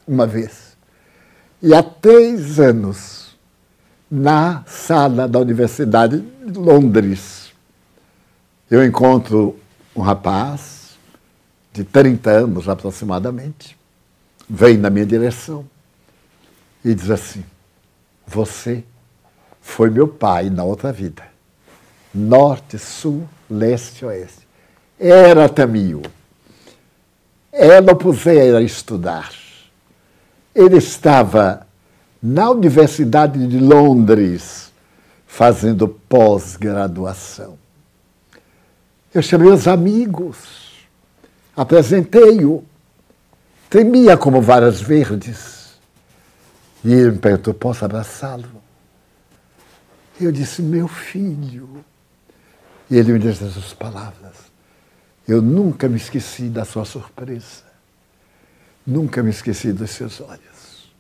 [0.08, 0.76] Uma vez.
[1.62, 3.38] E há três anos,
[4.10, 7.54] na sala da Universidade de Londres,
[8.72, 9.60] eu encontro
[9.96, 10.98] um rapaz
[11.72, 13.78] de 30 anos aproximadamente,
[14.50, 15.64] vem na minha direção
[16.84, 17.44] e diz assim:
[18.26, 18.84] Você
[19.62, 21.22] foi meu pai na outra vida.
[22.12, 24.48] Norte, sul, leste, oeste.
[25.00, 26.02] Era Tamil.
[27.52, 29.32] Ela o pusera a estudar.
[30.54, 31.66] Ele estava
[32.22, 34.72] na Universidade de Londres
[35.26, 37.58] fazendo pós-graduação.
[39.14, 40.88] Eu chamei os amigos,
[41.56, 42.64] apresentei-o,
[43.70, 45.78] tremia como varas verdes.
[46.84, 48.62] E ele me perguntou: posso abraçá-lo?
[50.20, 51.84] Eu disse: meu filho.
[52.90, 54.47] E ele me disse essas palavras:
[55.28, 57.64] eu nunca me esqueci da sua surpresa,
[58.86, 60.94] nunca me esqueci dos seus olhos.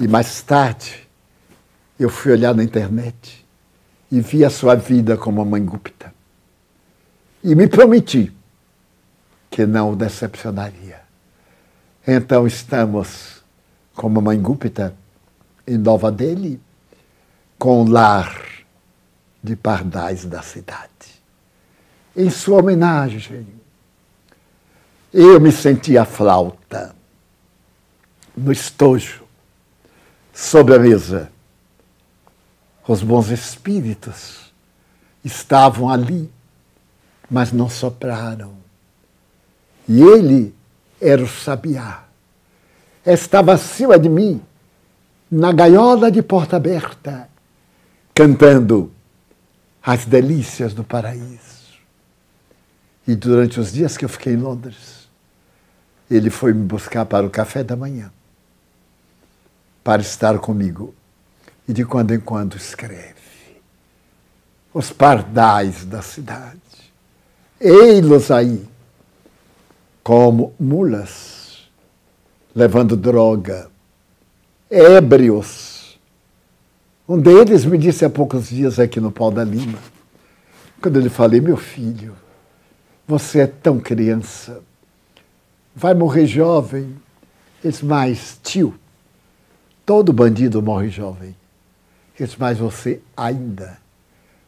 [0.00, 1.08] E mais tarde,
[1.98, 3.46] eu fui olhar na internet
[4.10, 6.12] e vi a sua vida como a mãe Gupta.
[7.42, 8.32] E me prometi
[9.48, 11.00] que não o decepcionaria.
[12.06, 13.42] Então estamos
[13.94, 14.96] como a mãe Gupta
[15.66, 16.60] em Nova Delhi,
[17.58, 18.44] com o lar
[19.42, 21.13] de pardais da cidade.
[22.16, 23.46] Em sua homenagem,
[25.12, 26.94] eu me senti a flauta
[28.36, 29.24] no estojo,
[30.32, 31.30] sobre a mesa.
[32.86, 34.52] Os bons espíritos
[35.24, 36.30] estavam ali,
[37.30, 38.54] mas não sopraram.
[39.88, 40.54] E ele
[41.00, 42.04] era o sabiá.
[43.06, 44.42] Estava acima de mim,
[45.30, 47.28] na gaiola de porta aberta,
[48.14, 48.92] cantando
[49.82, 51.53] as delícias do paraíso.
[53.06, 55.08] E durante os dias que eu fiquei em Londres,
[56.10, 58.10] ele foi me buscar para o café da manhã,
[59.82, 60.94] para estar comigo.
[61.66, 63.14] E de quando em quando escreve.
[64.72, 66.60] Os pardais da cidade.
[67.58, 68.68] Ei-los aí,
[70.02, 71.70] como mulas,
[72.54, 73.70] levando droga,
[74.70, 75.98] ébrios.
[77.08, 79.78] Um deles me disse há poucos dias aqui no Pau da Lima,
[80.82, 82.14] quando eu lhe falei, meu filho,
[83.06, 84.62] você é tão criança.
[85.74, 86.96] Vai morrer jovem.
[87.62, 88.78] Eles mais, tio,
[89.86, 91.34] todo bandido morre jovem.
[92.18, 93.78] Eles mais, você ainda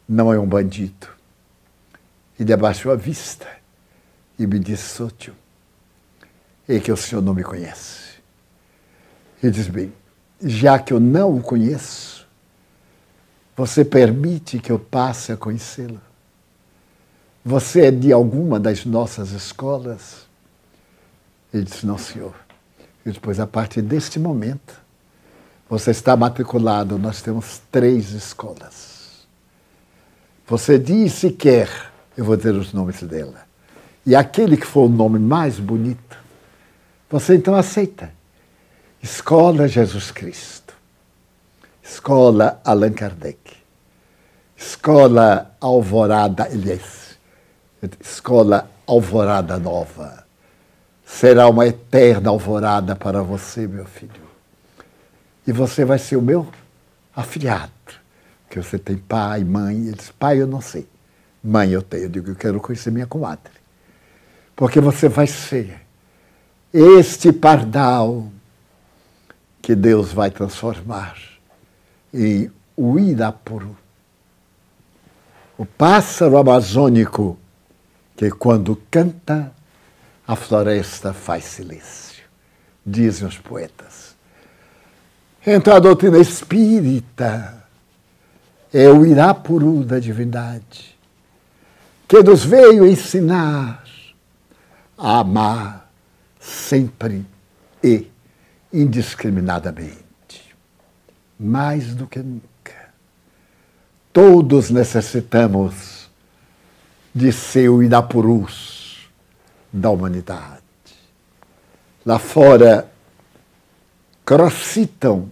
[0.08, 1.08] não é um bandido.
[2.38, 3.48] Ele abaixou a vista
[4.38, 5.34] e me disse, Sótio,
[6.68, 8.16] é que o senhor não me conhece.
[9.42, 9.92] Ele diz, bem,
[10.42, 12.26] já que eu não o conheço,
[13.56, 16.00] você permite que eu passe a conhecê-lo?
[17.48, 20.26] Você é de alguma das nossas escolas?
[21.54, 22.34] Ele disse: Não, senhor.
[23.04, 24.74] E depois, a partir deste momento,
[25.70, 26.98] você está matriculado.
[26.98, 29.28] Nós temos três escolas.
[30.48, 31.70] Você diz se quer,
[32.16, 33.46] eu vou dizer os nomes dela.
[34.04, 36.18] E aquele que for o nome mais bonito,
[37.08, 38.12] você então aceita.
[39.00, 40.74] Escola Jesus Cristo.
[41.80, 43.38] Escola Allan Kardec.
[44.56, 47.05] Escola Alvorada Elias
[48.00, 50.24] escola Alvorada Nova.
[51.04, 54.26] Será uma eterna alvorada para você, meu filho.
[55.46, 56.48] E você vai ser o meu
[57.14, 57.72] afilhado.
[58.44, 59.86] Porque você tem pai, mãe.
[59.86, 60.86] Eles, pai, eu não sei.
[61.42, 62.04] Mãe, eu tenho.
[62.04, 63.52] Eu digo, eu quero conhecer minha comadre.
[64.56, 65.80] Porque você vai ser
[66.72, 68.26] este pardal
[69.62, 71.16] que Deus vai transformar
[72.12, 73.76] em Uirapuru.
[75.56, 77.38] O pássaro amazônico
[78.16, 79.52] que quando canta,
[80.26, 82.24] a floresta faz silêncio,
[82.84, 84.16] dizem os poetas.
[85.46, 87.62] Então a doutrina espírita
[88.72, 90.96] é o Irapuru da divindade,
[92.08, 93.84] que nos veio ensinar
[94.98, 95.90] a amar
[96.40, 97.24] sempre
[97.84, 98.10] e
[98.72, 100.56] indiscriminadamente,
[101.38, 102.90] mais do que nunca.
[104.12, 105.95] Todos necessitamos
[107.16, 109.08] de seu Irapurus
[109.72, 110.60] da humanidade.
[112.04, 112.92] Lá fora
[114.22, 115.30] crocitam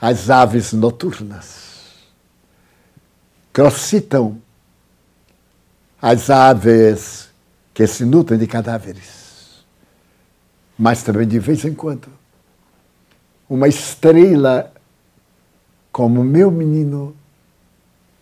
[0.00, 1.94] as aves noturnas,
[3.52, 4.40] crocitam
[6.00, 7.28] as aves
[7.74, 9.64] que se nutrem de cadáveres.
[10.78, 12.06] Mas também, de vez em quando,
[13.50, 14.72] uma estrela
[15.90, 17.16] como meu menino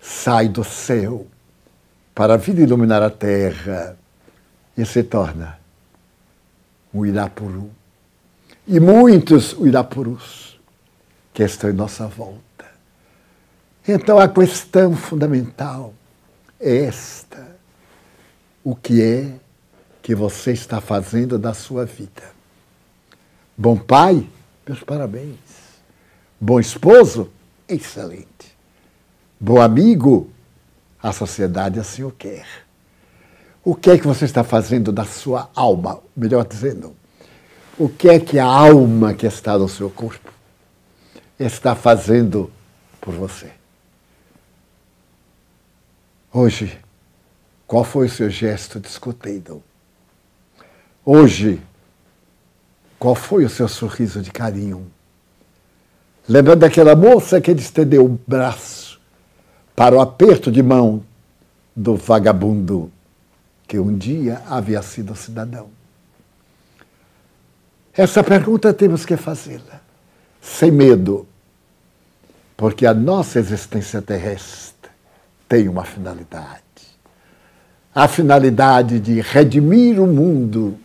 [0.01, 1.27] sai do céu
[2.15, 3.97] para vir iluminar a terra
[4.77, 5.59] e se torna
[6.93, 7.71] um Irapuru.
[8.67, 10.61] E muitos Irapurus
[11.33, 12.43] que estão em nossa volta.
[13.87, 15.93] Então a questão fundamental
[16.61, 17.57] é esta:
[18.63, 19.33] o que é
[20.03, 22.23] que você está fazendo da sua vida?
[23.57, 24.27] Bom pai?
[24.67, 25.39] Meus parabéns.
[26.41, 27.31] Bom esposo?
[27.69, 28.57] Excelente.
[29.41, 30.31] Bom amigo?
[31.03, 32.47] A sociedade assim o quer.
[33.65, 36.01] O que é que você está fazendo da sua alma?
[36.17, 36.95] Melhor dizendo,
[37.79, 40.33] o que é que a alma que está no seu corpo
[41.39, 42.51] está fazendo
[43.01, 43.51] por você?
[46.33, 46.79] Hoje,
[47.67, 49.63] qual foi o seu gesto discutido?
[51.05, 51.61] Hoje,
[52.99, 54.87] qual foi o seu sorriso de carinho?
[56.29, 58.82] Lembrando daquela moça que estendeu o braço
[59.75, 61.03] para o aperto de mão
[61.75, 62.91] do vagabundo
[63.67, 65.71] que um dia havia sido cidadão.
[67.95, 69.81] Essa pergunta temos que fazê-la
[70.41, 71.27] sem medo,
[72.57, 74.91] porque a nossa existência terrestre
[75.49, 76.61] tem uma finalidade.
[77.95, 80.79] A finalidade de redimir o mundo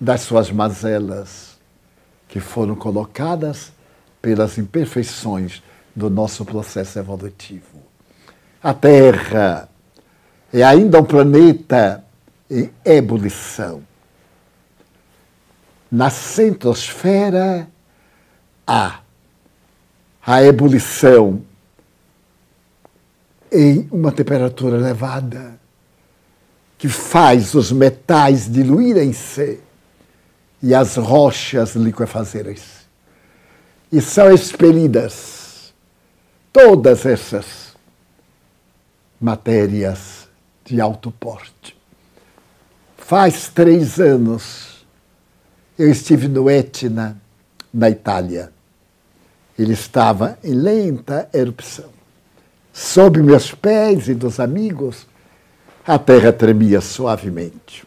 [0.00, 1.58] das suas mazelas
[2.28, 3.72] que foram colocadas
[4.20, 5.62] pelas imperfeições
[5.94, 7.91] do nosso processo evolutivo.
[8.62, 9.68] A Terra
[10.52, 12.04] é ainda um planeta
[12.48, 13.82] em ebulição.
[15.90, 17.68] Na centrosfera
[18.64, 19.00] há
[20.24, 21.42] a ebulição
[23.50, 25.60] em uma temperatura elevada,
[26.78, 29.60] que faz os metais diluírem-se
[30.62, 32.82] e as rochas liquefazerem-se.
[33.90, 35.74] E são expelidas
[36.52, 37.61] todas essas
[39.22, 40.28] matérias
[40.64, 41.76] de alto porte.
[42.96, 44.86] Faz três anos
[45.78, 47.16] eu estive no Etna,
[47.72, 48.52] na Itália.
[49.58, 52.02] Ele estava em lenta erupção
[52.72, 55.06] sob meus pés e dos amigos,
[55.86, 57.84] a terra tremia suavemente.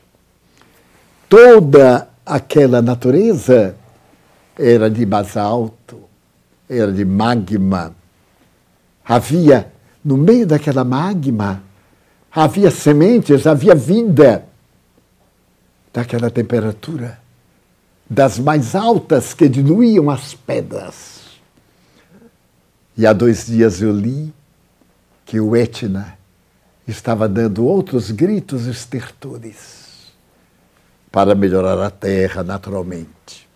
[1.27, 3.75] Toda aquela natureza
[4.57, 6.01] era de basalto,
[6.69, 7.95] era de magma.
[9.03, 9.71] Havia,
[10.05, 11.63] no meio daquela magma,
[12.31, 14.45] havia sementes, havia vida
[15.91, 17.19] daquela temperatura,
[18.07, 21.39] das mais altas que diluíam as pedras.
[22.95, 24.31] E há dois dias eu li
[25.25, 26.15] que o Etna
[26.87, 30.13] estava dando outros gritos estertores
[31.11, 33.49] para melhorar a Terra naturalmente.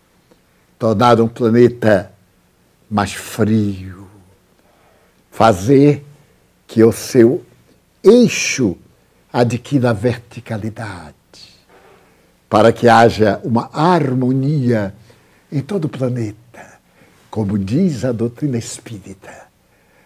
[0.79, 2.11] Tornar um planeta
[2.89, 4.07] mais frio,
[5.29, 6.08] fazer
[6.69, 7.43] que o seu
[8.03, 8.77] eixo
[9.33, 11.15] adquira verticalidade,
[12.47, 14.93] para que haja uma harmonia
[15.51, 16.79] em todo o planeta,
[17.31, 19.47] como diz a doutrina espírita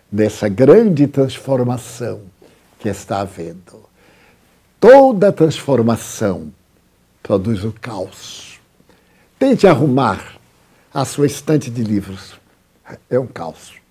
[0.09, 2.21] dessa grande transformação
[2.79, 3.83] que está havendo.
[4.79, 6.49] Toda transformação
[7.21, 8.57] produz o caos.
[9.37, 10.37] Tente arrumar
[10.93, 12.39] a sua estante de livros.
[13.09, 13.82] É um caos.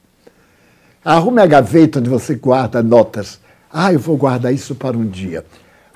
[1.04, 3.40] Arrume a gaveta onde você guarda notas.
[3.72, 5.44] Ah, eu vou guardar isso para um dia.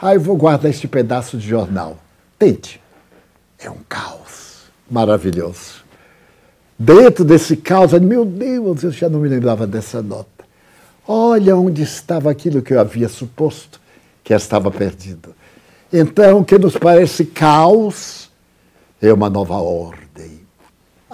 [0.00, 1.98] Ah, eu vou guardar este pedaço de jornal.
[2.38, 2.80] Tente.
[3.58, 5.84] É um caos maravilhoso.
[6.78, 10.44] Dentro desse caos, meu Deus, eu já não me lembrava dessa nota.
[11.08, 13.80] Olha onde estava aquilo que eu havia suposto
[14.22, 15.34] que estava perdido.
[15.92, 18.28] Então, o que nos parece caos
[19.00, 20.06] é uma nova ordem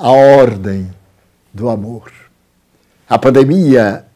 [0.02, 0.92] a ordem
[1.52, 2.10] do amor.
[3.12, 4.06] A pandemia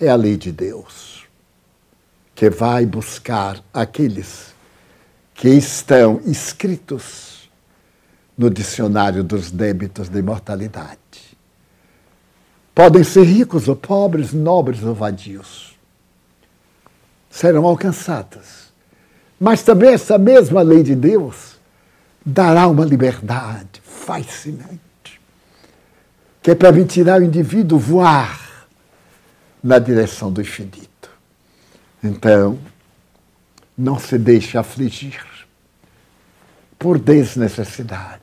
[0.00, 1.26] é a lei de Deus,
[2.32, 4.54] que vai buscar aqueles
[5.34, 7.50] que estão escritos
[8.36, 10.96] no dicionário dos débitos de imortalidade.
[12.72, 15.76] Podem ser ricos ou pobres, nobres ou vadios.
[17.28, 18.72] Serão alcançadas.
[19.40, 21.58] Mas também essa mesma lei de Deus
[22.24, 24.87] dará uma liberdade fascinante,
[26.48, 28.66] que permitirá ao indivíduo voar
[29.62, 31.10] na direção do infinito.
[32.02, 32.58] Então,
[33.76, 35.22] não se deixe afligir
[36.78, 38.22] por desnecessidade.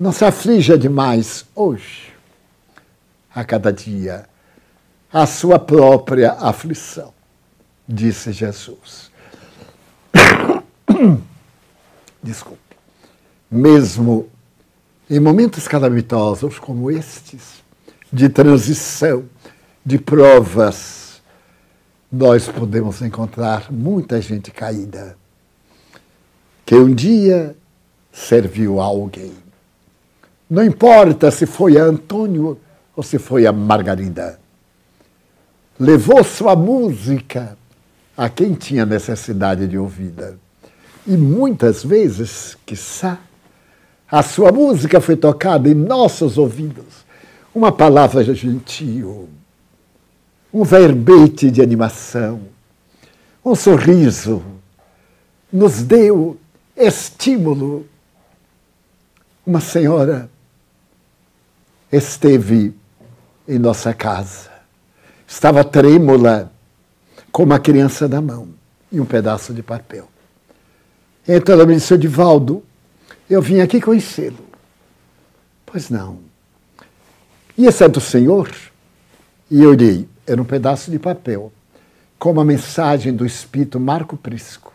[0.00, 2.14] Não se aflija demais hoje,
[3.34, 4.24] a cada dia,
[5.12, 7.12] a sua própria aflição,
[7.86, 9.10] disse Jesus.
[12.22, 12.76] desculpe,
[13.50, 14.30] mesmo
[15.08, 17.62] em momentos calamitosos como estes,
[18.12, 19.24] de transição,
[19.84, 21.22] de provas,
[22.10, 25.16] nós podemos encontrar muita gente caída
[26.64, 27.56] que um dia
[28.12, 29.32] serviu a alguém.
[30.50, 32.58] Não importa se foi a Antônio
[32.96, 34.40] ou se foi a Margarida.
[35.78, 37.56] Levou sua música
[38.16, 40.38] a quem tinha necessidade de ouvida.
[41.06, 43.18] E muitas vezes, quiçá,
[44.10, 47.04] a sua música foi tocada em nossos ouvidos.
[47.54, 49.28] Uma palavra gentil,
[50.52, 52.40] um verbete de animação,
[53.44, 54.42] um sorriso,
[55.52, 56.38] nos deu
[56.76, 57.86] estímulo.
[59.46, 60.28] Uma senhora
[61.90, 62.74] esteve
[63.48, 64.50] em nossa casa,
[65.26, 66.52] estava trêmula,
[67.32, 68.48] com uma criança na mão
[68.90, 70.08] e um pedaço de papel.
[71.28, 72.62] Então ela me disse, Divaldo,
[73.28, 74.38] eu vim aqui conhecê-lo.
[75.64, 76.18] Pois não.
[77.58, 78.50] E é do Senhor?
[79.50, 81.52] E eu li, era um pedaço de papel,
[82.18, 84.72] com uma mensagem do Espírito Marco Prisco,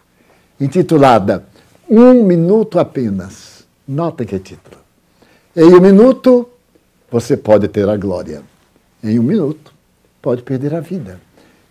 [0.59, 1.45] intitulada
[1.89, 3.65] Um Minuto Apenas.
[3.87, 4.77] Nota que é título.
[5.55, 6.47] Em um minuto,
[7.11, 8.41] você pode ter a glória.
[9.03, 9.73] Em um minuto,
[10.21, 11.19] pode perder a vida.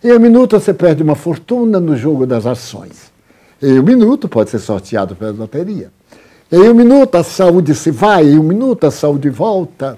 [0.03, 3.11] Em um minuto, você perde uma fortuna no jogo das ações.
[3.61, 5.91] Em um minuto, pode ser sorteado pela loteria.
[6.51, 9.97] Em um minuto a saúde se vai, em um minuto a saúde volta.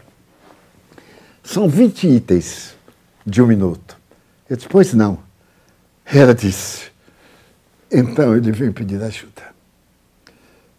[1.41, 2.76] São 20 itens
[3.26, 3.97] de um minuto.
[4.47, 5.18] Eu disse, pois não.
[6.06, 6.91] Ela disse,
[7.91, 9.41] então ele veio pedir ajuda.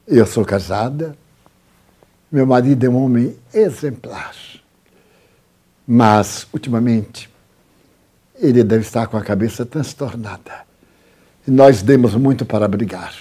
[0.07, 1.17] Eu sou casada,
[2.31, 4.37] meu marido é um homem exemplar.
[5.85, 7.29] Mas, ultimamente,
[8.37, 10.65] ele deve estar com a cabeça transtornada.
[11.49, 13.13] E nós demos muito para brigar.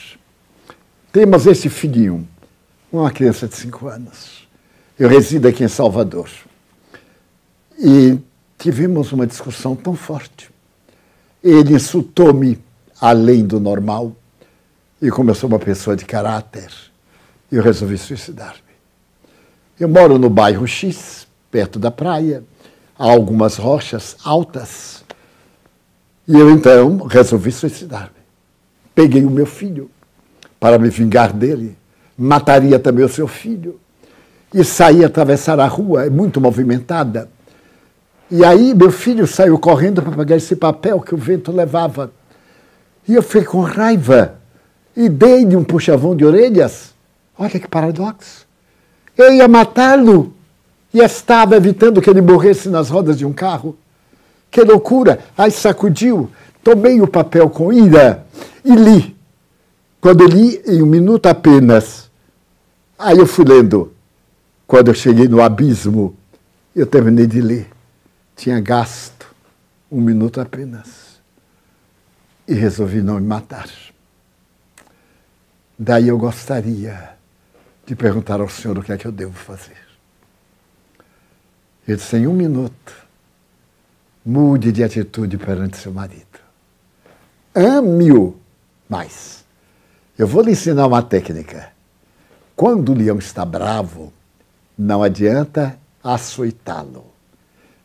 [1.12, 2.28] Temos esse filhinho
[2.98, 4.48] uma criança de cinco anos.
[5.00, 6.30] Eu resido aqui em Salvador.
[7.80, 8.20] E
[8.58, 10.50] tivemos uma discussão tão forte.
[11.44, 12.60] Ele insultou-me
[13.02, 14.16] além do normal.
[15.02, 16.72] E como eu sou uma pessoa de caráter,
[17.52, 18.62] eu resolvi suicidar-me.
[19.80, 22.44] Eu moro no bairro X, perto da praia.
[22.98, 25.04] Há algumas rochas altas.
[26.28, 28.24] E eu então resolvi suicidar-me.
[28.94, 29.90] Peguei o meu filho
[30.60, 31.76] para me vingar dele
[32.18, 33.80] mataria também o seu filho.
[34.54, 37.30] E saí atravessar a rua, é muito movimentada.
[38.30, 42.12] E aí meu filho saiu correndo para pegar esse papel que o vento levava.
[43.08, 44.36] E eu fiquei com raiva
[44.96, 46.94] e dei-lhe um puxavão de orelhas.
[47.38, 48.46] Olha que paradoxo.
[49.18, 50.34] Eu ia matá-lo
[50.94, 53.76] e estava evitando que ele morresse nas rodas de um carro.
[54.50, 55.20] Que loucura!
[55.38, 56.30] Aí sacudiu,
[56.64, 58.26] tomei o papel com ira
[58.64, 59.16] e li.
[60.00, 62.03] Quando li, em um minuto apenas,
[63.04, 63.94] Aí eu fui lendo.
[64.66, 66.16] Quando eu cheguei no abismo,
[66.74, 67.70] eu terminei de ler.
[68.34, 69.28] Tinha gasto
[69.92, 71.20] um minuto apenas.
[72.48, 73.70] E resolvi não me matar.
[75.78, 77.18] Daí eu gostaria
[77.86, 79.78] de perguntar ao senhor o que é que eu devo fazer.
[81.86, 82.94] Ele disse: em um minuto,
[84.26, 86.40] mude de atitude perante seu marido.
[87.54, 88.40] Ame-o
[88.88, 89.44] mais.
[90.18, 91.73] Eu vou lhe ensinar uma técnica.
[92.56, 94.14] Quando o leão está bravo,
[94.78, 97.06] não adianta açoitá-lo,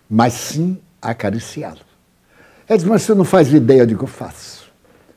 [0.09, 1.87] mas sim acariciá-lo.
[2.69, 4.71] Ele diz, mas você não faz ideia eu faço,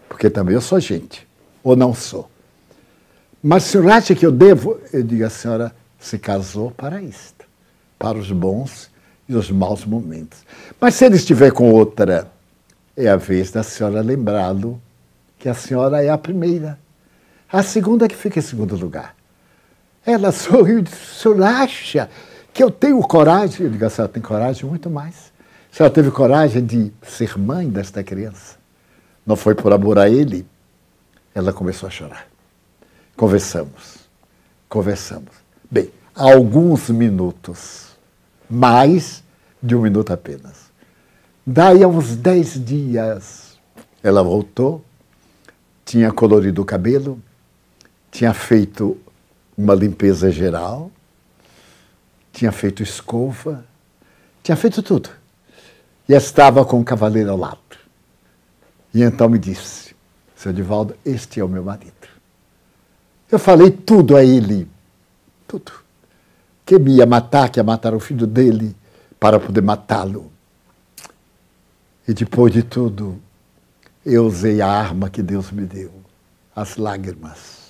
[0.07, 1.27] porque também eu sou gente,
[1.63, 2.29] ou não sou.
[3.43, 4.79] Mas o senhor acha que eu devo?
[4.93, 7.45] Eu digo, a senhora se casou para isto,
[7.99, 8.89] para os bons
[9.27, 10.39] e os maus momentos.
[10.79, 12.31] Mas se ele estiver com outra,
[12.95, 14.81] é a vez da senhora lembrá-lo
[15.37, 16.79] que a senhora é a primeira.
[17.51, 19.15] A segunda que fica em segundo lugar.
[20.05, 22.09] Ela sorriu e disse: o acha
[22.53, 23.65] que eu tenho coragem?
[23.65, 25.31] Eu digo: a senhora tem coragem muito mais.
[25.71, 28.57] A senhora teve coragem de ser mãe desta criança.
[29.25, 30.45] Não foi por amor a ele.
[31.33, 32.27] Ela começou a chorar.
[33.15, 33.99] Conversamos.
[34.67, 35.31] Conversamos.
[35.69, 37.91] Bem, alguns minutos.
[38.49, 39.23] Mais
[39.63, 40.71] de um minuto apenas.
[41.45, 43.57] Daí a uns dez dias,
[44.03, 44.83] ela voltou,
[45.85, 47.21] tinha colorido o cabelo,
[48.11, 48.97] tinha feito
[49.61, 50.91] uma limpeza geral,
[52.33, 53.63] tinha feito escova,
[54.41, 55.09] tinha feito tudo.
[56.09, 57.59] E estava com o cavaleiro ao lado.
[58.93, 59.95] E então me disse,
[60.35, 61.93] seu Divaldo, este é o meu marido.
[63.31, 64.67] Eu falei tudo a ele,
[65.47, 65.71] tudo.
[66.65, 68.75] Que me ia matar, que ia matar o filho dele
[69.19, 70.31] para poder matá-lo.
[72.07, 73.21] E depois de tudo,
[74.03, 75.93] eu usei a arma que Deus me deu,
[76.55, 77.60] as lágrimas.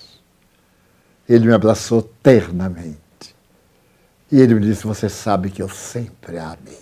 [1.28, 3.00] Ele me abraçou ternamente.
[4.30, 6.80] E ele me disse: Você sabe que eu sempre a amei.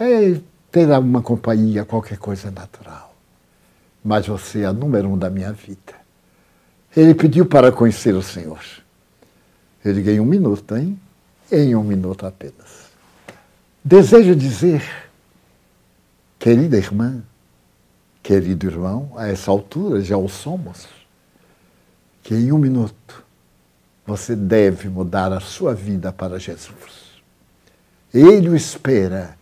[0.00, 3.14] É, ter uma companhia, qualquer coisa natural.
[4.04, 5.94] Mas você é a número um da minha vida.
[6.96, 8.60] Ele pediu para conhecer o Senhor.
[9.84, 10.98] Eu liguei em um minuto, hein?
[11.50, 12.88] Em um minuto apenas.
[13.84, 14.82] Desejo dizer,
[16.38, 17.22] querida irmã,
[18.22, 20.86] querido irmão, a essa altura já o somos,
[22.28, 23.24] que em um minuto
[24.06, 27.22] você deve mudar a sua vida para Jesus.
[28.12, 29.34] Ele o espera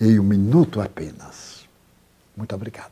[0.00, 1.66] em um minuto apenas.
[2.36, 2.89] Muito obrigado.